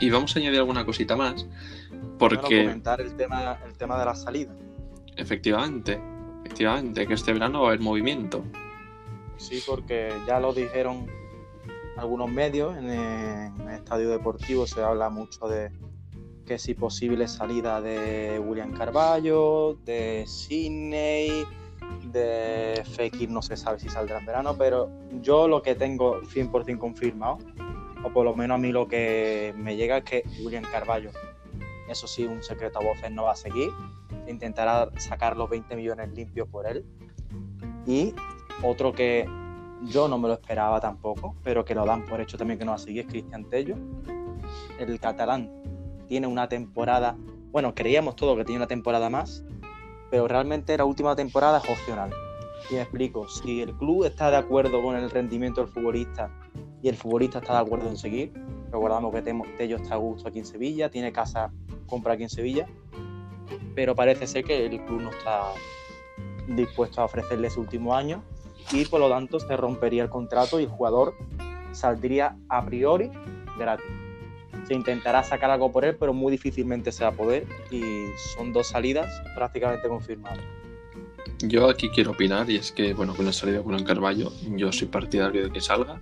[0.00, 1.46] Y vamos a añadir alguna cosita más,
[1.90, 4.54] Bueno, porque comentar el tema, el tema de la salida.
[5.16, 6.00] efectivamente,
[6.44, 8.44] efectivamente, que este verano va a haber movimiento.
[9.36, 11.06] Sí, porque ya lo dijeron
[11.96, 15.70] algunos medios, en el, en el estadio deportivo se habla mucho de
[16.46, 21.44] que si posible salida de William Carballo, de Sidney,
[22.12, 24.90] de Fekir, no se sabe si saldrá en verano, pero
[25.22, 27.38] yo lo que tengo 100% confirmado,
[28.04, 31.10] o por lo menos a mí lo que me llega es que William Carballo,
[31.88, 33.70] eso sí, un secreto a voces no va a seguir,
[34.28, 36.84] intentará sacar los 20 millones limpios por él.
[37.86, 38.14] Y
[38.62, 39.28] otro que
[39.82, 42.70] yo no me lo esperaba tampoco, pero que lo dan por hecho también que no
[42.70, 43.76] va a seguir es Cristian Tello.
[44.78, 45.50] El catalán
[46.06, 47.16] tiene una temporada
[47.54, 49.44] bueno, creíamos todo que tenía una temporada más,
[50.10, 52.10] pero realmente la última temporada es opcional.
[52.68, 56.32] Y me explico, si el club está de acuerdo con el rendimiento del futbolista
[56.84, 58.30] y el futbolista está de acuerdo en seguir,
[58.70, 61.50] recordamos que Tello está a gusto aquí en Sevilla, tiene casa,
[61.86, 62.66] compra aquí en Sevilla,
[63.74, 65.44] pero parece ser que el club no está
[66.46, 68.22] dispuesto a ofrecerle ese último año
[68.70, 71.14] y por lo tanto se rompería el contrato y el jugador
[71.72, 73.10] saldría a priori
[73.58, 73.86] gratis.
[74.68, 77.82] Se intentará sacar algo por él, pero muy difícilmente se va a poder y
[78.36, 80.40] son dos salidas prácticamente confirmadas.
[81.38, 84.70] Yo aquí quiero opinar y es que, bueno, con la salida de Julián Carballo, yo
[84.70, 86.00] soy partidario de que salga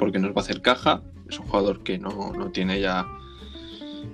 [0.00, 1.02] porque nos va a hacer caja.
[1.28, 3.06] Es un jugador que no, no tiene ya.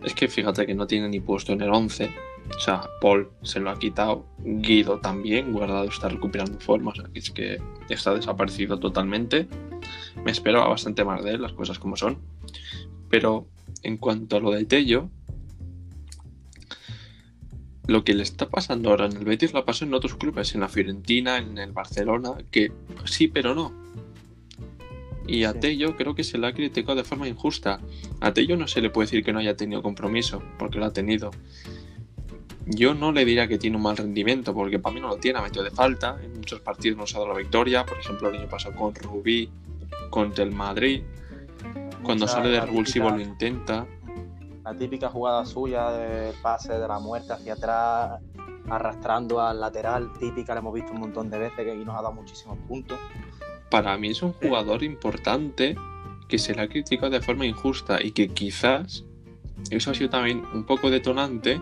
[0.05, 2.11] Es que fíjate que no tiene ni puesto en el 11
[2.55, 7.05] o sea, Paul se lo ha quitado, Guido también, Guardado está recuperando forma, o sea,
[7.13, 9.49] que es que está desaparecido totalmente.
[10.25, 12.19] Me esperaba bastante más de él, las cosas como son.
[13.11, 13.47] Pero
[13.83, 15.11] en cuanto a lo de Tello,
[17.87, 20.61] lo que le está pasando ahora en el Betis lo pasó en otros clubes, en
[20.61, 22.73] la Fiorentina, en el Barcelona, que
[23.05, 23.86] sí, pero no.
[25.27, 27.81] Y a Tello creo que se le ha criticado de forma injusta.
[28.21, 30.93] A Tello no se le puede decir que no haya tenido compromiso, porque lo ha
[30.93, 31.31] tenido.
[32.67, 35.39] Yo no le diría que tiene un mal rendimiento, porque para mí no lo tiene,
[35.39, 36.19] ha metido de falta.
[36.23, 37.85] En muchos partidos nos ha dado la victoria.
[37.87, 39.51] Por ejemplo, el año pasado con Rubí,
[40.11, 41.03] contra el Madrid.
[42.03, 43.87] Cuando sale de revulsivo lo intenta.
[44.65, 48.21] La típica jugada suya de pase de la muerte hacia atrás,
[48.69, 52.13] arrastrando al lateral, típica, la hemos visto un montón de veces y nos ha dado
[52.13, 52.99] muchísimos puntos.
[53.71, 55.77] Para mí es un jugador importante
[56.29, 59.05] que se le ha criticado de forma injusta y que quizás
[59.71, 61.61] eso ha sido también un poco detonante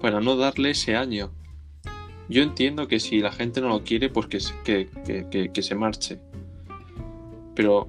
[0.00, 1.30] para no darle ese año.
[2.28, 4.88] Yo entiendo que si la gente no lo quiere, pues que,
[5.52, 6.18] que, se marche.
[7.54, 7.88] Pero,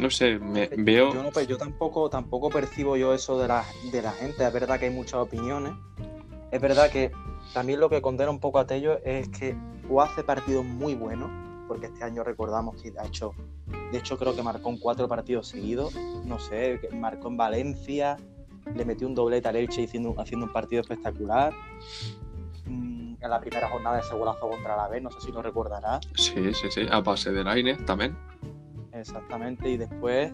[0.00, 1.14] no sé, me veo...
[1.14, 4.44] Yo, pues, yo, tampoco, tampoco percibo yo eso de la, de la gente.
[4.44, 5.72] Es verdad que hay muchas opiniones.
[6.50, 7.12] Es verdad que
[7.52, 9.56] también lo que condena un poco a Tello es que
[9.88, 11.30] o hace partidos muy buenos,
[11.74, 13.34] porque este año recordamos que ha hecho,
[13.90, 15.92] de hecho creo que marcó en cuatro partidos seguidos,
[16.24, 18.16] no sé, marcó en Valencia,
[18.72, 21.52] le metió un doblete al Elche haciendo, haciendo un partido espectacular.
[22.66, 25.42] Mm, en la primera jornada de ese golazo contra la B, no sé si lo
[25.42, 25.98] recordará.
[26.14, 28.16] Sí, sí, sí, a base del aire también.
[28.92, 30.32] Exactamente, y después,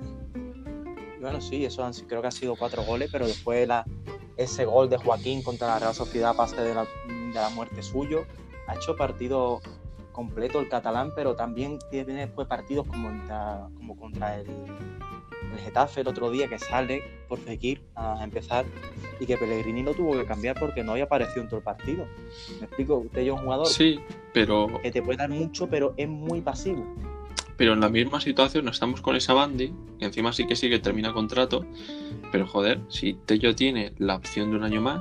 [1.23, 3.87] bueno, sí, eso han, creo que ha sido cuatro goles, pero después la,
[4.37, 8.27] ese gol de Joaquín contra la Real Sociedad, pase de la, de la muerte suyo,
[8.67, 9.63] ha hecho partido
[10.21, 16.03] completo el catalán, pero también tiene después partidos como contra, como contra el, el Getafe
[16.03, 18.67] el otro día que sale por Fekir a empezar
[19.19, 22.07] y que Pellegrini lo tuvo que cambiar porque no había aparecido en todo el partido.
[22.59, 22.97] ¿Me explico?
[22.97, 23.99] Usted es un jugador sí,
[24.35, 24.67] pero...
[24.83, 26.85] que te puede dar mucho, pero es muy pasivo.
[27.57, 30.81] Pero en la misma situación estamos con esa Bandy, que encima sí que sí que
[30.81, 31.65] termina contrato,
[32.31, 35.01] pero joder, si Tello tiene la opción de un año más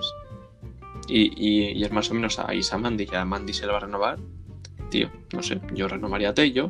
[1.10, 4.18] y, es más o menos a Isamandi, que a Mandy se le va a renovar,
[4.90, 6.70] tío, no sé, yo renovaría a Tello.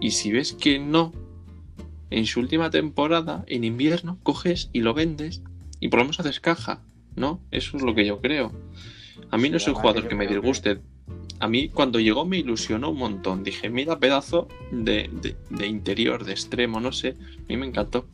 [0.00, 1.12] Y si ves que no
[2.10, 5.42] en su última temporada, en invierno, coges y lo vendes
[5.80, 6.82] y por lo menos haces caja,
[7.16, 7.40] ¿no?
[7.50, 8.52] Eso es lo que yo creo.
[9.30, 10.80] A mí no es un jugador que me disguste.
[11.40, 13.44] A mí cuando llegó me ilusionó un montón.
[13.44, 15.10] Dije, mira, pedazo de,
[15.66, 17.16] interior, de extremo, no sé.
[17.38, 18.06] A mí me encantó,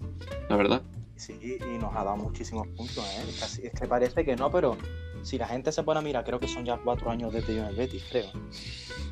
[0.49, 0.83] la verdad.
[1.17, 3.63] Sí, y nos ha dado muchísimos puntos, ¿eh?
[3.65, 4.77] Es que parece que no, pero
[5.25, 7.65] si la gente se pone a mirar, creo que son ya cuatro años de en
[7.65, 8.27] el Betis, creo.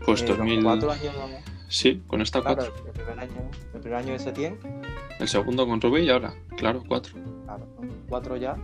[0.05, 0.59] Pues 2000...
[0.59, 1.15] Eh, cuatro años,
[1.69, 2.67] Sí, con esta cuatro.
[2.67, 4.59] El primer, año, el primer año de Setién.
[5.19, 7.15] El segundo con Rubí y ahora, claro, cuatro.
[7.45, 7.67] Claro,
[8.11, 8.59] cuatro ya.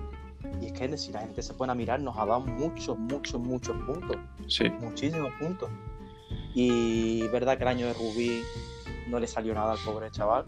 [0.61, 3.41] Y es que si la gente se pone a mirar, nos ha dado muchos, muchos,
[3.41, 4.17] muchos puntos.
[4.47, 4.69] Sí.
[4.69, 5.71] Muchísimos puntos.
[6.55, 8.43] Y es verdad que el año de Rubí
[9.09, 10.45] no le salió nada al pobre chaval.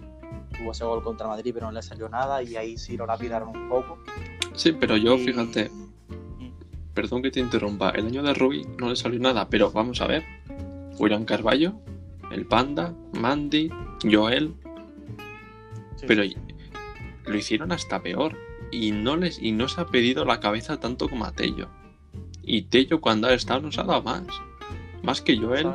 [0.58, 2.42] Tuvo ese gol contra Madrid, pero no le salió nada.
[2.42, 3.98] Y ahí sí lo lapidaron un poco.
[4.54, 5.70] Sí, pero yo, fíjate,
[7.00, 10.06] perdón que te interrumpa, el año de Rubí no le salió nada, pero vamos a
[10.06, 10.22] ver.
[10.98, 11.80] William Carballo
[12.30, 13.70] el Panda, Mandy,
[14.04, 14.52] Joel.
[16.06, 16.24] Pero
[17.24, 18.36] lo hicieron hasta peor.
[18.70, 21.70] Y no, les, y no se ha pedido la cabeza tanto como a Tello.
[22.42, 24.26] Y Tello cuando ha estado nos ha dado más.
[25.02, 25.68] Más que Joel,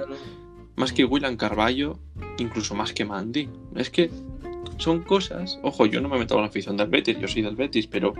[0.75, 1.97] más que William Carballo,
[2.37, 3.49] incluso más que Mandy.
[3.73, 4.11] Es que
[4.77, 5.57] son cosas.
[5.63, 8.13] Ojo, yo no me meto en la afición del Betis, yo soy del Betis, pero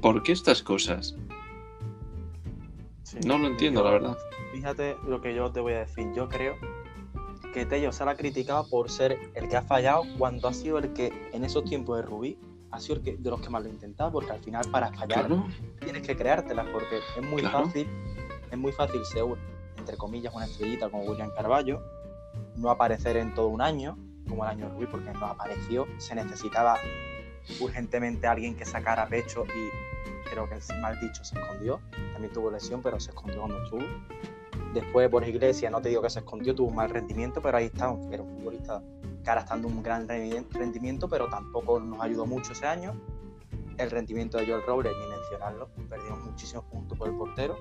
[0.00, 1.14] ¿por qué estas cosas?
[3.24, 4.18] No lo entiendo, la verdad.
[4.52, 6.12] Fíjate lo que yo te voy a decir.
[6.14, 6.56] Yo creo
[7.52, 10.78] que Tello se la ha criticado por ser el que ha fallado cuando ha sido
[10.78, 12.38] el que en esos tiempos de Rubí
[12.70, 14.92] ha sido el que, de los que más lo ha intentado, porque al final para
[14.92, 15.28] fallar
[15.80, 17.88] tienes que creártelas, porque es muy fácil,
[18.50, 19.24] es muy fácil ser,
[19.78, 21.80] entre comillas, una estrellita como William Carballo,
[22.56, 23.96] no aparecer en todo un año,
[24.28, 26.76] como el año de Rubí, porque no apareció, se necesitaba
[27.60, 29.95] urgentemente alguien que sacara pecho y
[30.30, 31.80] creo que mal dicho se escondió.
[32.12, 33.82] También tuvo lesión, pero se escondió cuando estuvo.
[34.74, 37.66] Después Borja Iglesias, no te digo que se escondió, tuvo un mal rendimiento, pero ahí
[37.66, 38.82] está, era un futbolista
[39.24, 42.94] cara estando un gran rendimiento, pero tampoco nos ayudó mucho ese año.
[43.76, 47.58] El rendimiento de Joel Robles, ni mencionarlo, perdimos muchísimos puntos por el portero.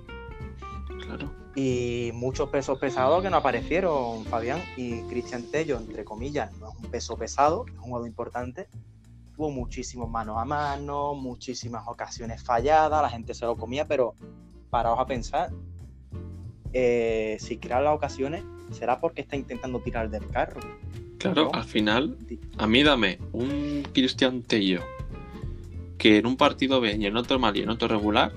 [1.03, 1.31] Claro.
[1.55, 4.61] Y muchos pesos pesados que no aparecieron, Fabián.
[4.77, 8.67] Y Cristian Tello, entre comillas, no es un peso pesado, es un juego importante.
[9.35, 14.15] Tuvo muchísimos manos a mano, muchísimas ocasiones falladas, la gente se lo comía, pero
[14.69, 15.51] paraos a pensar,
[16.73, 20.61] eh, si crea las ocasiones, será porque está intentando tirar del carro.
[21.17, 22.17] Claro, al final,
[22.57, 24.81] a mí dame un Cristian Tello
[25.97, 28.31] que en un partido ve y en otro mal y en otro regular,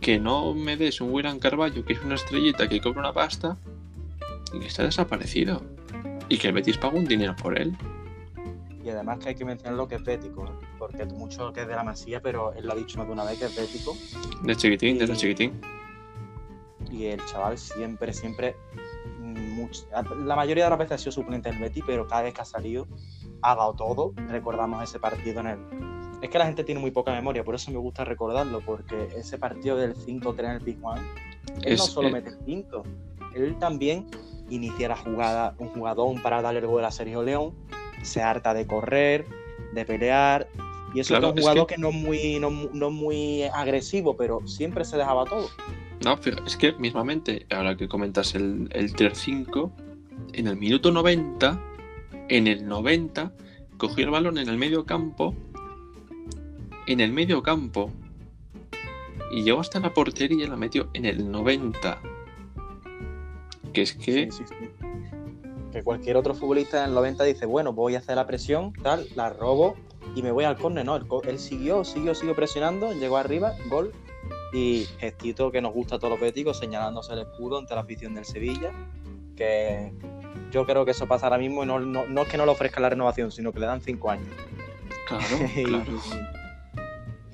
[0.00, 3.56] que no me des un William Carballo, que es una estrellita que cobra una pasta
[4.54, 5.62] y que está desaparecido.
[6.28, 7.76] Y que el Betis paga un dinero por él.
[8.82, 10.66] Y además que hay que mencionar lo que es bético, ¿eh?
[10.78, 13.24] porque mucho que es de la masía, pero él lo ha dicho más de una
[13.24, 13.94] vez que es bético.
[14.42, 15.60] De chiquitín, desde chiquitín.
[16.90, 18.56] Y el chaval siempre, siempre
[20.24, 22.44] la mayoría de las veces ha sido suplente del Betty, pero cada vez que ha
[22.44, 22.86] salido
[23.42, 24.12] ha dado todo.
[24.28, 25.58] Recordamos ese partido en el.
[26.22, 29.38] Es que la gente tiene muy poca memoria, por eso me gusta recordarlo, porque ese
[29.38, 31.00] partido del 5-3 en el Big One,
[31.62, 32.82] él no solo eh, mete el quinto,
[33.34, 34.06] él también
[34.50, 37.54] inicia la jugada, un jugador para darle el gol a Sergio León,
[38.02, 39.26] se harta de correr,
[39.72, 40.48] de pelear,
[40.94, 41.78] y eso es un jugador que...
[41.78, 45.48] no, es muy, no, no muy agresivo, pero siempre se dejaba todo.
[46.04, 49.70] No, es que mismamente, ahora que comentas el, el 3-5,
[50.32, 51.60] en el minuto 90,
[52.28, 53.32] en el 90,
[53.76, 55.34] cogió el balón en el medio campo,
[56.86, 57.90] en el medio campo,
[59.30, 62.00] y llegó hasta la portería y la metió en el 90.
[63.72, 64.28] Que es que...
[65.72, 69.06] Que cualquier otro futbolista en el 90 dice, bueno, voy a hacer la presión, tal,
[69.14, 69.76] la robo
[70.14, 70.84] y me voy al córner.
[70.84, 73.92] No, él, siguió, siguió, siguió presionando, llegó arriba, gol
[74.52, 78.14] y gestito que nos gusta a todos los béticos, señalándose el escudo ante la afición
[78.14, 78.72] del Sevilla,
[79.36, 79.92] que
[80.50, 82.80] yo creo que eso pasa ahora mismo y no, no, es que no le ofrezca
[82.80, 84.28] la renovación, sino que le dan cinco años.
[85.06, 85.24] Claro,
[85.64, 85.92] claro.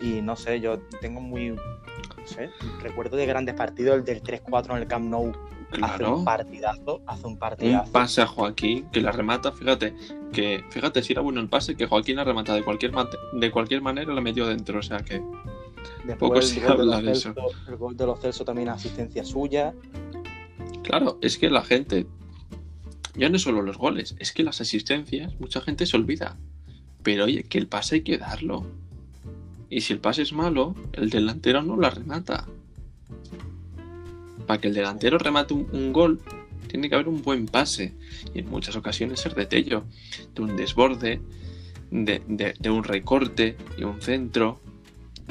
[0.01, 2.51] y, no sé, yo tengo muy, no sé,
[2.83, 5.33] recuerdo de grandes partidos, el del 3-4 en el Camp Nou,
[5.83, 7.87] Hace un partidazo, hace un partidazo.
[7.87, 9.95] Un pase a Joaquín que la remata, fíjate,
[10.33, 12.93] que fíjate si era bueno el pase, que Joaquín la remata de cualquier
[13.33, 15.23] de cualquier manera la metió dentro, o sea que
[16.07, 17.35] Después el, gol de eso.
[17.69, 19.75] el gol de los Celso también asistencia suya.
[20.83, 22.07] Claro, es que la gente,
[23.15, 26.37] ya no solo los goles, es que las asistencias, mucha gente se olvida.
[27.03, 28.67] Pero oye, que el pase hay que darlo.
[29.69, 32.47] Y si el pase es malo, el delantero no la remata.
[34.47, 36.21] Para que el delantero remate un, gol,
[36.69, 37.95] tiene que haber un buen pase.
[38.35, 39.85] Y en muchas ocasiones ser de Tello,
[40.35, 41.21] de un desborde,
[41.91, 44.61] de, de un recorte, y un centro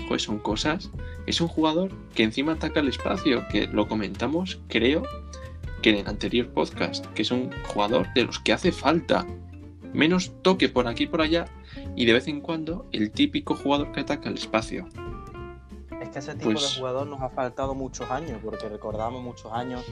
[0.07, 0.89] pues son cosas.
[1.25, 5.03] Es un jugador que encima ataca el espacio, que lo comentamos, creo,
[5.81, 9.25] que en el anterior podcast, que es un jugador de los que hace falta.
[9.93, 11.45] Menos toque por aquí y por allá,
[11.95, 14.87] y de vez en cuando el típico jugador que ataca el espacio.
[16.15, 19.83] Que ese tipo de pues jugador nos ha faltado muchos años, porque recordamos muchos años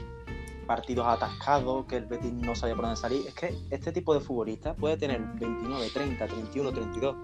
[0.66, 3.26] partidos atascados, que el Betis no sabía por dónde salir.
[3.26, 7.16] Es que este tipo de futbolista puede tener 29, 30, 31, 32,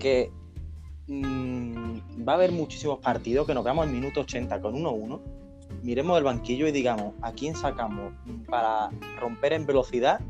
[0.00, 0.32] que
[1.08, 5.20] Mm, va a haber muchísimos partidos que nos veamos en minuto 80 con 1-1,
[5.82, 8.12] miremos el banquillo y digamos, ¿a quién sacamos
[8.46, 10.20] para romper en velocidad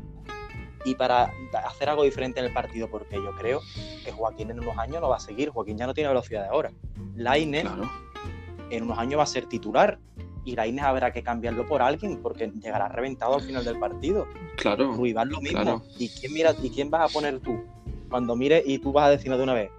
[0.85, 1.31] y para
[1.65, 2.89] hacer algo diferente en el partido?
[2.89, 3.61] Porque yo creo
[4.03, 6.49] que Joaquín en unos años no va a seguir, Joaquín ya no tiene velocidad de
[6.49, 6.71] ahora.
[7.15, 7.65] Lainez
[8.69, 9.99] en unos años va a ser titular
[10.45, 14.27] y Lainez habrá que cambiarlo por alguien porque llegará reventado al final del partido.
[14.55, 14.93] Claro.
[14.93, 15.83] Ruibal lo mismo.
[15.97, 17.61] ¿Y quién mira y quién vas a poner tú?
[18.09, 19.69] Cuando mire y tú vas a decirlo de una vez,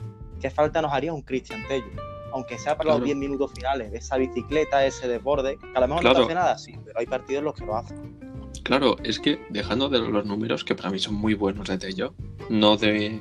[0.40, 1.86] ¿qué falta nos haría un Cristian Tello?
[2.32, 6.04] Aunque sea para los 10 minutos finales, esa bicicleta, ese desborde, que a lo mejor
[6.04, 8.19] no hace nada, sí, pero hay partidos en los que lo hacen.
[8.62, 12.14] Claro, es que dejando de los números, que para mí son muy buenos de Tello,
[12.48, 13.20] no de,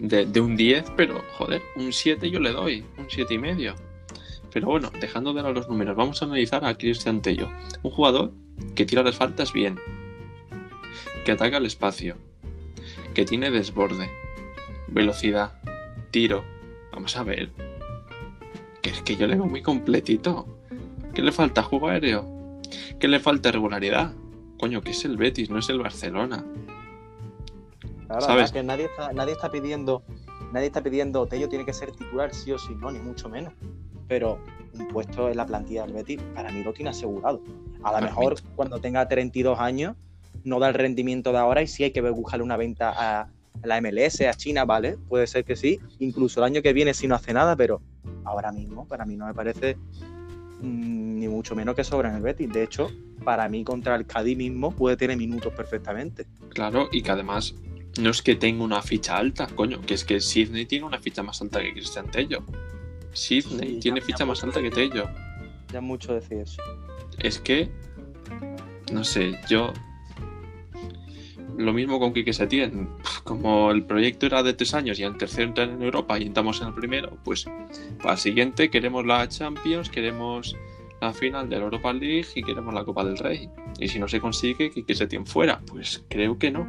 [0.00, 3.74] de, un 10, pero joder, un 7 yo le doy, un 7 y medio.
[4.52, 7.48] Pero bueno, dejando de los números, vamos a analizar a Cristian Tello,
[7.82, 8.32] un jugador
[8.74, 9.78] que tira las faltas bien,
[11.24, 12.16] que ataca el espacio,
[13.14, 14.10] que tiene desborde,
[14.88, 15.52] velocidad,
[16.10, 16.44] tiro.
[16.92, 17.50] Vamos a ver.
[18.82, 20.46] Que es que yo le veo muy completito.
[21.14, 21.62] ¿Qué le falta?
[21.62, 22.60] ¿Juego aéreo?
[23.00, 23.50] ¿Qué le falta?
[23.50, 24.12] Regularidad.
[24.62, 26.44] Coño, que es el Betis, no es el Barcelona.
[28.06, 28.52] Claro, ¿Sabes?
[28.52, 30.04] que nadie está, nadie está pidiendo,
[30.52, 33.54] nadie está pidiendo, Tello tiene que ser titular sí o sí, no, ni mucho menos.
[34.06, 34.38] Pero
[34.74, 37.42] un puesto en la plantilla del Betis, para mí lo tiene asegurado.
[37.82, 39.96] A lo mejor cuando tenga 32 años,
[40.44, 43.30] no da el rendimiento de ahora y sí hay que buscarle una venta a,
[43.64, 47.08] la MLS, a China, vale, puede ser que sí, incluso el año que viene si
[47.08, 47.82] no hace nada, pero
[48.22, 49.76] ahora mismo para mí no me parece
[50.62, 52.50] ni mucho menos que sobra en el Betis.
[52.52, 52.90] De hecho,
[53.24, 56.26] para mí contra el Cádiz mismo puede tener minutos perfectamente.
[56.50, 57.54] Claro, y que además
[58.00, 61.22] no es que tenga una ficha alta, coño, que es que Sidney tiene una ficha
[61.22, 62.42] más alta que Cristian Tello.
[63.12, 65.08] Sidney Sí, tiene ya- ficha ya más alta que Tello.
[65.72, 66.62] Ya mucho decir eso.
[67.18, 67.68] Es que,
[68.92, 69.72] no sé, yo.
[71.56, 72.88] Lo mismo con Quique Setién.
[73.24, 76.60] Como el proyecto era de tres años y el tercero entrar en Europa y entramos
[76.60, 77.46] en el primero, pues
[77.98, 80.56] para el siguiente queremos la Champions, queremos
[81.00, 83.50] la final de la Europa League y queremos la Copa del Rey.
[83.78, 85.60] Y si no se consigue, Quique Setién fuera.
[85.66, 86.66] Pues creo que no.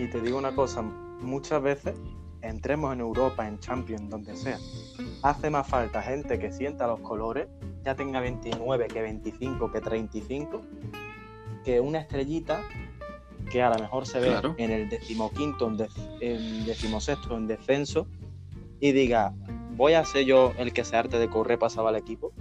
[0.00, 1.94] Y te digo una cosa, muchas veces
[2.40, 4.58] entremos en Europa, en Champions, donde sea,
[5.22, 7.48] hace más falta gente que sienta los colores,
[7.84, 10.62] ya tenga 29, que 25, que 35,
[11.64, 12.62] que una estrellita
[13.52, 14.54] que a lo mejor se ve Claro.
[14.56, 18.06] en el decimoquinto, en, dec- en decimosexto, en descenso,
[18.80, 19.34] y diga,
[19.76, 22.32] voy a ser yo el que se arte de correr pasaba al equipo,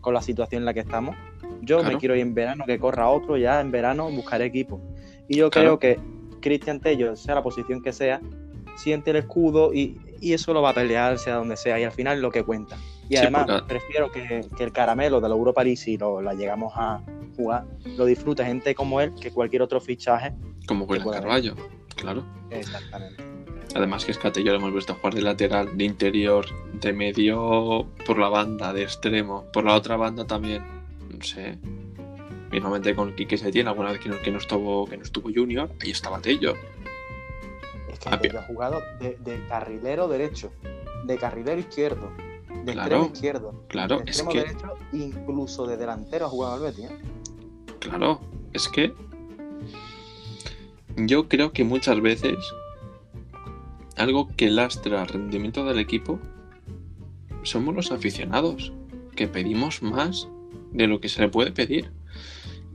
[0.00, 1.16] con la situación en la que estamos.
[1.62, 1.92] Yo Claro.
[1.92, 4.80] me quiero ir en verano, que corra otro, ya en verano buscaré equipo.
[5.28, 5.78] Y yo Claro.
[5.78, 6.00] creo que
[6.40, 8.20] Cristian Tello, sea la posición que sea,
[8.76, 11.92] siente el escudo y, y eso lo va a pelear, sea donde sea, y al
[11.92, 12.76] final lo que cuenta.
[13.08, 16.20] Y Sí, además, porque- prefiero que, que el caramelo de la Europa League, si lo,
[16.22, 17.02] la llegamos a
[17.36, 17.64] jugar,
[17.96, 20.32] lo disfrute gente como él que cualquier otro fichaje.
[20.66, 21.10] Como William.
[21.10, 21.54] Carballo,
[21.96, 22.24] claro.
[22.50, 23.24] Exactamente.
[23.74, 26.92] Además que es que a Tello lo hemos visto jugar de lateral, de interior, de
[26.92, 30.64] medio por la banda, de extremo, por la otra banda también.
[31.08, 31.56] No sé.
[32.50, 35.70] Mismamente con Quique Setién, alguna vez que no, que no estuvo, que no estuvo Junior,
[35.80, 36.54] ahí estaba Tello.
[37.92, 40.50] Es que Ah, ha jugado de, de carrilero derecho,
[41.04, 42.10] de carrilero izquierdo,
[42.64, 42.80] de Claro.
[42.80, 46.86] extremo izquierdo, Claro, de es extremo que, derecho, incluso de delantero ha jugado al Betis.
[46.90, 46.98] ¿eh?
[47.80, 48.20] claro,
[48.52, 48.92] es que
[50.96, 52.36] yo creo que muchas veces
[53.96, 56.18] algo que lastra el rendimiento del equipo
[57.42, 58.72] somos los aficionados,
[59.16, 60.28] que pedimos más
[60.72, 61.90] de lo que se le puede pedir.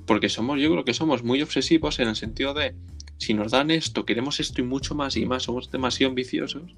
[0.06, 2.76] Porque somos, yo creo que somos muy obsesivos en el sentido de
[3.18, 6.76] si nos dan esto, queremos esto y mucho más y más, somos demasiado ambiciosos.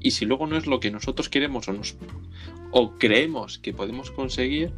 [0.00, 1.96] Y si luego no es lo que nosotros queremos o nos
[2.72, 4.72] o creemos que podemos conseguir,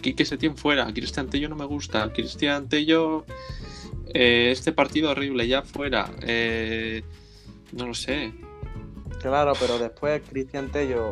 [0.00, 3.24] Quique Setién fuera, Cristian Tello no me gusta, Cristian Tello
[4.12, 7.02] eh, este partido horrible, ya fuera, eh,
[7.72, 8.34] no lo sé,
[9.22, 11.10] Claro, pero después Cristian Tello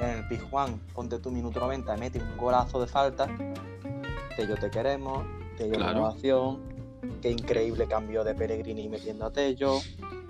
[0.00, 3.28] en el Pizjuán, ponte tu minuto 90, mete un golazo de falta.
[4.36, 5.24] Tello te queremos,
[5.56, 5.92] Tello Claro.
[5.92, 6.71] renovación.
[7.20, 9.78] Qué increíble cambio de Pellegrini metiendo a Tello.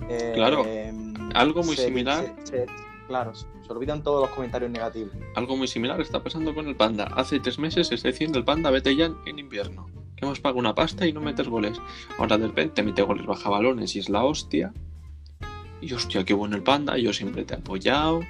[0.09, 2.35] eh, Claro, em, algo muy se- similar.
[2.45, 2.67] se- se-
[3.07, 5.13] claro, se se olvidan todos los comentarios negativos.
[5.37, 7.05] Algo muy similar está pasando con el Panda.
[7.17, 9.87] Hace tres meses está diciendo el Panda vete ya en invierno.
[10.17, 11.81] Que hemos pagado una pasta y no metes goles.
[12.19, 14.73] Ahora de repente mete goles baja balones y es la hostia.
[15.81, 16.99] Y hostia, qué bueno el Panda.
[16.99, 18.21] Yo siempre te he apoyado.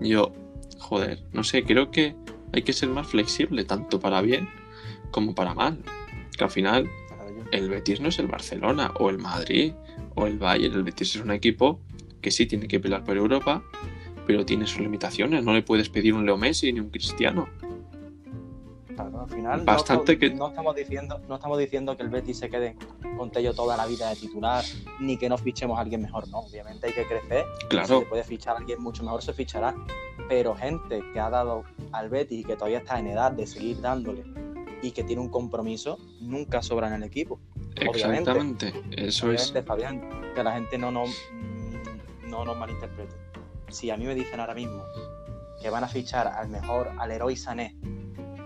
[0.00, 0.32] Yo,
[0.78, 2.16] joder, no sé, creo que
[2.52, 4.48] hay que ser más flexible, tanto para bien
[5.10, 5.78] como para mal.
[6.36, 6.88] Que al final
[7.50, 9.72] el Betis no es el Barcelona o el Madrid
[10.14, 10.74] o el Bayern.
[10.74, 11.80] El Betis es un equipo
[12.20, 13.62] que sí tiene que pelear por Europa,
[14.26, 15.44] pero tiene sus limitaciones.
[15.44, 17.48] No le puedes pedir un Leo Messi ni un Cristiano.
[18.94, 22.10] claro, al final no Bastante estamos- que- no estamos diciendo, no estamos diciendo que el
[22.10, 22.76] Betis se quede
[23.16, 24.62] con Tello toda la vida de titular,
[25.00, 26.40] ni que no fichemos a alguien mejor, no.
[26.40, 29.74] Obviamente hay que crecer Si Claro, se puede fichar a alguien mucho mejor, se fichará.
[30.28, 33.80] Pero gente que ha dado al Betis y que todavía está en edad de seguir
[33.80, 34.24] dándole
[34.82, 37.40] y que tiene un compromiso, nunca sobra en el equipo.
[37.88, 38.30] obviamente.
[38.30, 38.72] exactamente.
[38.90, 39.42] Eso es.
[39.50, 41.10] Obviamente, Fabián, que la gente no nos,
[42.26, 43.14] no nos malinterprete.
[43.68, 44.82] Si a mí me dicen ahora mismo
[45.62, 47.76] que van a fichar al mejor, al héroe Sané,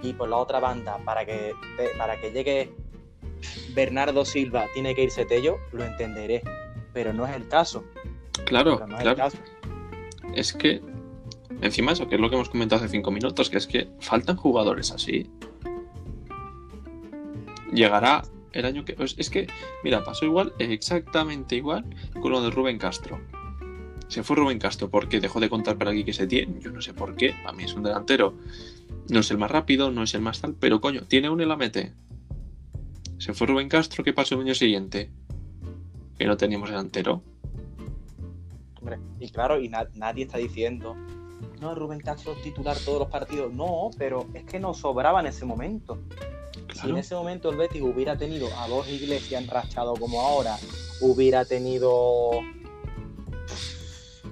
[0.02, 1.52] y por la otra banda, para que,
[1.96, 2.72] para que llegue
[3.74, 6.42] Bernardo Silva, tiene que irse Tello, lo entenderé.
[6.92, 7.84] Pero no es el caso.
[8.44, 9.16] Claro, no es el claro.
[9.16, 9.38] caso.
[10.34, 10.82] Es que,
[11.60, 14.36] encima eso, que es lo que hemos comentado hace cinco minutos, que es que faltan
[14.36, 15.30] jugadores así.
[17.72, 18.94] Llegará el año que.
[18.94, 19.46] pues, es que,
[19.84, 21.84] mira, pasó igual, exactamente igual
[22.20, 23.20] con lo de Rubén Castro.
[24.08, 26.60] Se fue Rubén Castro porque dejó de contar para aquí que se tiene.
[26.60, 27.34] Yo no sé por qué.
[27.44, 28.34] A mí es un delantero.
[29.08, 31.44] No es el más rápido, no es el más tal, pero coño, tiene un y
[31.44, 31.92] la mete.
[33.18, 35.10] Se fue Rubén Castro, ¿qué pasó el año siguiente?
[36.18, 37.22] Que no teníamos delantero.
[38.78, 40.94] Hombre, y claro, y na- nadie está diciendo,
[41.60, 43.52] no, Rubén Castro titular todos los partidos.
[43.52, 45.98] No, pero es que nos sobraba en ese momento.
[46.74, 50.56] Si en ese momento el Betis hubiera tenido a dos iglesias enrachado como ahora,
[51.00, 52.30] hubiera tenido,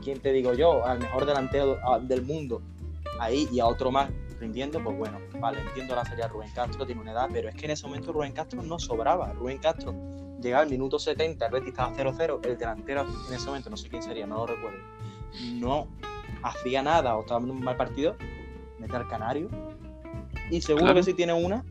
[0.02, 0.84] ¿quién te digo yo?
[0.84, 2.60] Al mejor delantero ah, del mundo
[3.18, 4.10] ahí y a otro más
[4.40, 7.64] rindiendo, pues bueno, vale, entiendo la serie Rubén Castro, tiene una edad, pero es que
[7.66, 9.32] en ese momento Rubén Castro no sobraba.
[9.32, 9.94] Rubén Castro
[10.40, 13.88] llegaba al minuto 70, el Betis estaba 0-0, el delantero en ese momento, no sé
[13.88, 14.78] quién sería, no lo recuerdo,
[15.54, 15.86] no
[16.42, 18.16] hacía nada o estaba en un mal partido,
[18.78, 19.48] mete al Canario
[20.50, 20.96] y seguro Claro.
[20.98, 21.64] que si tiene una,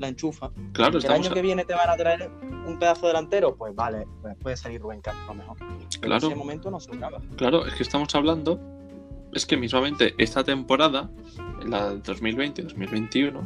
[0.00, 0.50] la enchufa.
[0.72, 2.30] Claro, el año que viene te van a traer
[2.66, 5.56] un pedazo delantero, pues vale, pues puede salir Rubén Castro mejor.
[5.58, 6.26] Pero Claro.
[6.26, 7.20] en ese momento no sobraba.
[7.36, 8.58] Claro, es que estamos hablando.
[9.32, 11.10] Es que mismamente esta temporada,
[11.64, 13.42] la 2020-2021,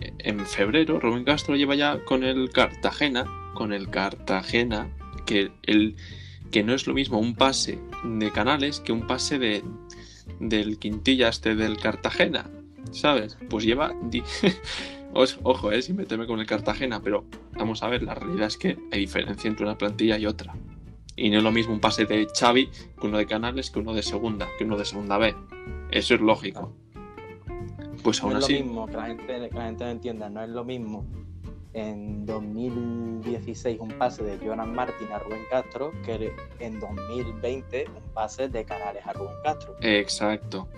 [0.00, 3.24] eh, en febrero, Rubén Castro lleva ya con el Cartagena,
[3.54, 4.88] con el Cartagena,
[5.24, 5.96] que, el,
[6.52, 9.64] que no es lo mismo un pase de Canales que un pase de,
[10.38, 12.48] del Quintilla este del Cartagena,
[12.92, 13.36] ¿sabes?
[13.48, 13.94] Pues lleva...
[15.42, 18.78] Ojo, eh, sin meterme con el Cartagena, pero vamos a ver, la realidad es que
[18.92, 20.54] hay diferencia entre una plantilla y otra.
[21.16, 22.68] Y no es lo mismo un pase de Xavi
[23.00, 25.34] que uno de Canales que uno de segunda, que uno de segunda B.
[25.90, 26.72] Eso es lógico.
[28.02, 30.28] Pues No aún es así, lo mismo, que la gente, que la gente no entienda,
[30.28, 31.06] no es lo mismo
[31.76, 38.48] en 2016 un pase de Jonas Martin a Rubén Castro que en 2020 un pase
[38.48, 39.76] de Canales a Rubén Castro.
[39.82, 40.68] exacto.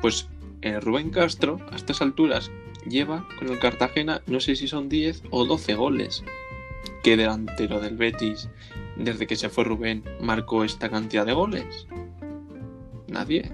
[0.00, 0.28] Pues
[0.62, 2.50] eh, Rubén Castro, a estas alturas,
[2.88, 6.24] lleva con el Cartagena, no sé si son 10 o 12 goles.
[7.02, 8.48] ¿Qué delantero del Betis,
[8.96, 11.86] desde que se fue Rubén, marcó esta cantidad de goles?
[13.08, 13.50] Nadie,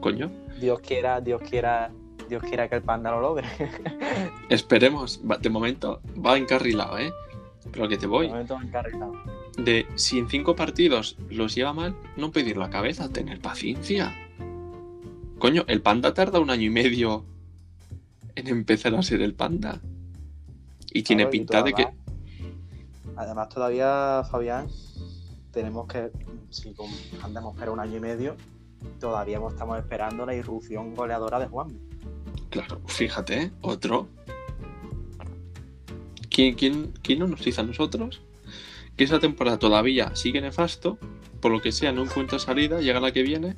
[0.00, 0.30] coño.
[0.60, 1.90] Dios quiera, Dios quiera,
[2.28, 3.46] Dios quiera que el panda lo logre.
[4.48, 7.12] Esperemos, Va- de momento va encarrilado, ¿eh?
[7.72, 8.26] Pero que te voy.
[8.26, 9.12] De momento encarrilado.
[9.58, 14.14] de si en cinco partidos los lleva mal, no pedir la cabeza, tener paciencia.
[15.38, 17.24] Coño, el panda tarda un año y medio
[18.36, 19.80] en empezar a ser el panda.
[20.92, 21.88] Y tiene Claro, y pinta de que.
[23.16, 24.68] además- todavía, Fabián,
[25.50, 26.10] tenemos que,
[26.50, 26.74] si
[27.22, 28.36] andamos para un año y medio,
[29.00, 31.78] todavía estamos esperando la irrupción goleadora de Juan.
[32.50, 33.50] Claro, fíjate, ¿eh?
[33.62, 34.08] otro.
[36.30, 38.20] ¿Quién, quién, quién no nos dice a nosotros?
[38.96, 40.98] Que esa temporada todavía sigue nefasto,
[41.40, 43.56] por lo que sea, no encuentra salida, llega la que viene.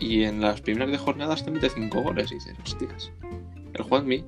[0.00, 3.10] Y en las primeras de jornadas te mete cinco goles y dices, hostias.
[3.74, 4.24] El Juanmi,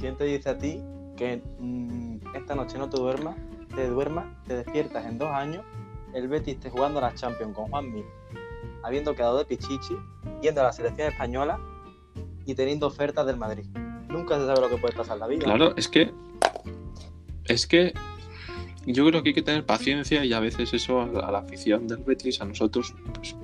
[0.00, 0.80] ¿Quién te dice a ti
[1.16, 3.36] que mm, esta noche no te duermas,
[3.74, 5.62] te duermas, te despiertas en dos años,
[6.14, 8.02] el Betis esté jugando a la Champions con Juanmi,
[8.82, 9.96] habiendo quedado de Pichichi,
[10.40, 11.60] yendo a la selección española
[12.46, 13.66] y teniendo ofertas del Madrid?
[14.08, 15.44] Nunca se sabe lo que puede pasar en la vida.
[15.44, 16.12] Claro, es que.
[17.44, 17.92] Es que.
[18.86, 21.38] Yo creo que hay que tener paciencia y a veces eso a la, a la
[21.40, 23.36] afición del Betis, a nosotros, pues,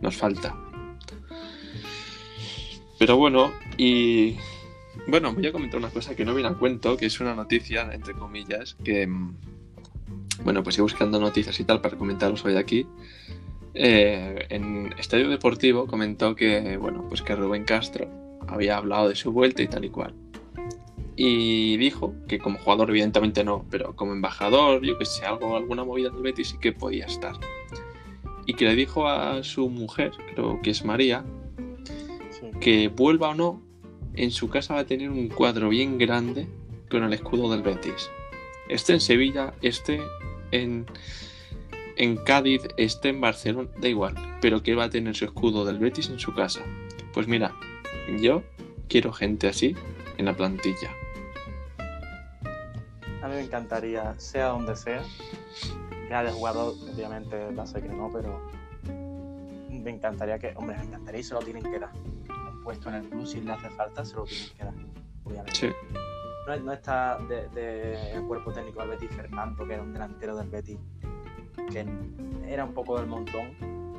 [0.00, 0.56] nos falta.
[3.00, 4.36] Pero bueno, y.
[5.08, 7.90] Bueno, voy a comentar una cosa que no viene al cuento, que es una noticia,
[7.92, 9.06] entre comillas, que.
[9.06, 9.34] mm,
[10.44, 12.86] Bueno, pues he buscando noticias y tal para comentaros hoy aquí.
[13.74, 18.06] Eh, en Estadio Deportivo comentó que, bueno, pues que Rubén Castro
[18.46, 20.14] había hablado de su vuelta y tal y cual
[21.22, 25.84] y dijo que como jugador evidentemente no, pero como embajador, yo que sé, algo, alguna
[25.84, 27.34] movida del Betis sí que podía estar.
[28.46, 31.22] Y que le dijo a su mujer, creo que es María.
[32.60, 33.62] Que vuelva o no,
[34.14, 36.46] en su casa va a tener un cuadro bien grande
[36.90, 38.10] con el escudo del Betis.
[38.68, 40.00] Esté en Sevilla, esté
[40.52, 40.86] en,
[42.24, 46.10] Cádiz, esté en Barcelona, da igual, pero que va a tener su escudo del Betis
[46.10, 46.60] en su casa.
[47.12, 47.54] Pues mira,
[48.20, 48.42] yo
[48.88, 49.74] quiero gente así
[50.18, 50.90] en la plantilla.
[53.22, 55.02] A mí me encantaría, sea donde sea,
[56.08, 58.40] ya de jugador, obviamente va a ser que no, pero
[59.70, 61.92] me encantaría que, hombre, me encantaría y se lo tienen que dar.
[62.62, 64.74] Puesto en el club, si le hace falta, se lo tienen que dar,
[65.24, 65.54] obviamente.
[65.54, 65.68] Sí.
[66.46, 70.78] No, no está de, cuerpo técnico del Betis Fernando, que era un delantero del Betis,
[71.70, 71.86] que
[72.46, 73.54] era un poco del montón,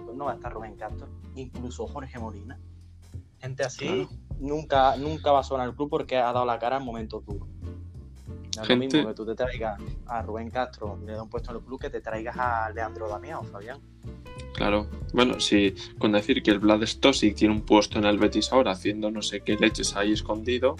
[0.06, 2.60] pues no va a estar Rubén Castro, incluso Jorge Molina.
[3.40, 4.10] Gente así Claro.
[4.40, 7.48] nunca, nunca va a sonar el club porque ha dado la cara en momentos duros.
[8.56, 11.30] No es Gente- lo mismo que tú te traigas a Rubén Castro le das un
[11.30, 13.80] puesto en el club que te traigas a Leandro Damián, Fabián.
[14.62, 14.86] Claro.
[15.12, 18.74] Bueno, sí, con decir que el Vlad Stosic tiene un puesto en el Betis ahora
[18.74, 20.76] haciendo no sé qué leches ahí escondido,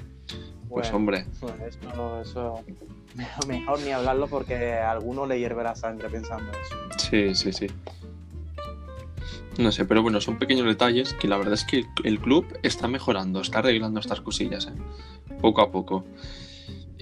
[0.70, 2.60] pues hombre, pues eso, eso
[3.48, 6.76] mejor, ni hablarlo porque a alguno le hierve la sangre pensando eso.
[6.98, 7.68] sí, sí, sí.
[9.58, 12.46] No sé, pero bueno, son pequeños detalles que la verdad es que el, el club
[12.62, 15.38] está mejorando, está arreglando estas cosillas, ¿eh?
[15.42, 16.06] poco a poco.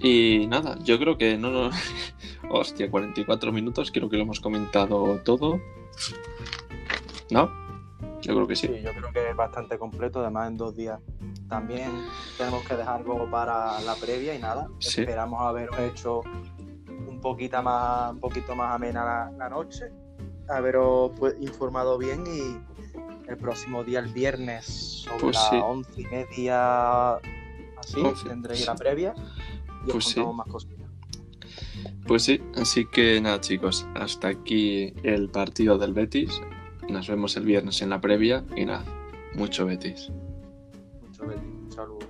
[0.02, 1.72] Y nada, yo creo que no, no...
[2.50, 5.60] Hostia, 44 minutos, creo que lo hemos comentado todo.
[7.32, 7.52] ¿No?
[8.22, 8.68] Yo creo que sí.
[8.68, 11.00] Sí, yo creo que es bastante completo, además en dos días.
[11.48, 11.92] También
[12.38, 14.70] tenemos que dejar algo para la previa y nada.
[14.80, 16.22] Esperamos haberos hecho
[17.08, 19.92] un poquito más, un poquito más amena la, noche,
[20.48, 24.66] haberos pues, informado bien y el próximo día, el viernes,
[25.04, 27.14] sobre pues las once y media,
[27.78, 29.14] así, tendréis la previa
[29.86, 30.20] y pues sí.
[30.22, 30.88] más cositas.
[32.08, 36.42] Pues sí, así que nada chicos, hasta aquí el partido del Betis,
[36.90, 38.84] nos vemos el viernes en la previa y nada,
[39.36, 40.10] mucho Betis.
[41.02, 42.09] Mucho Betis, un saludo.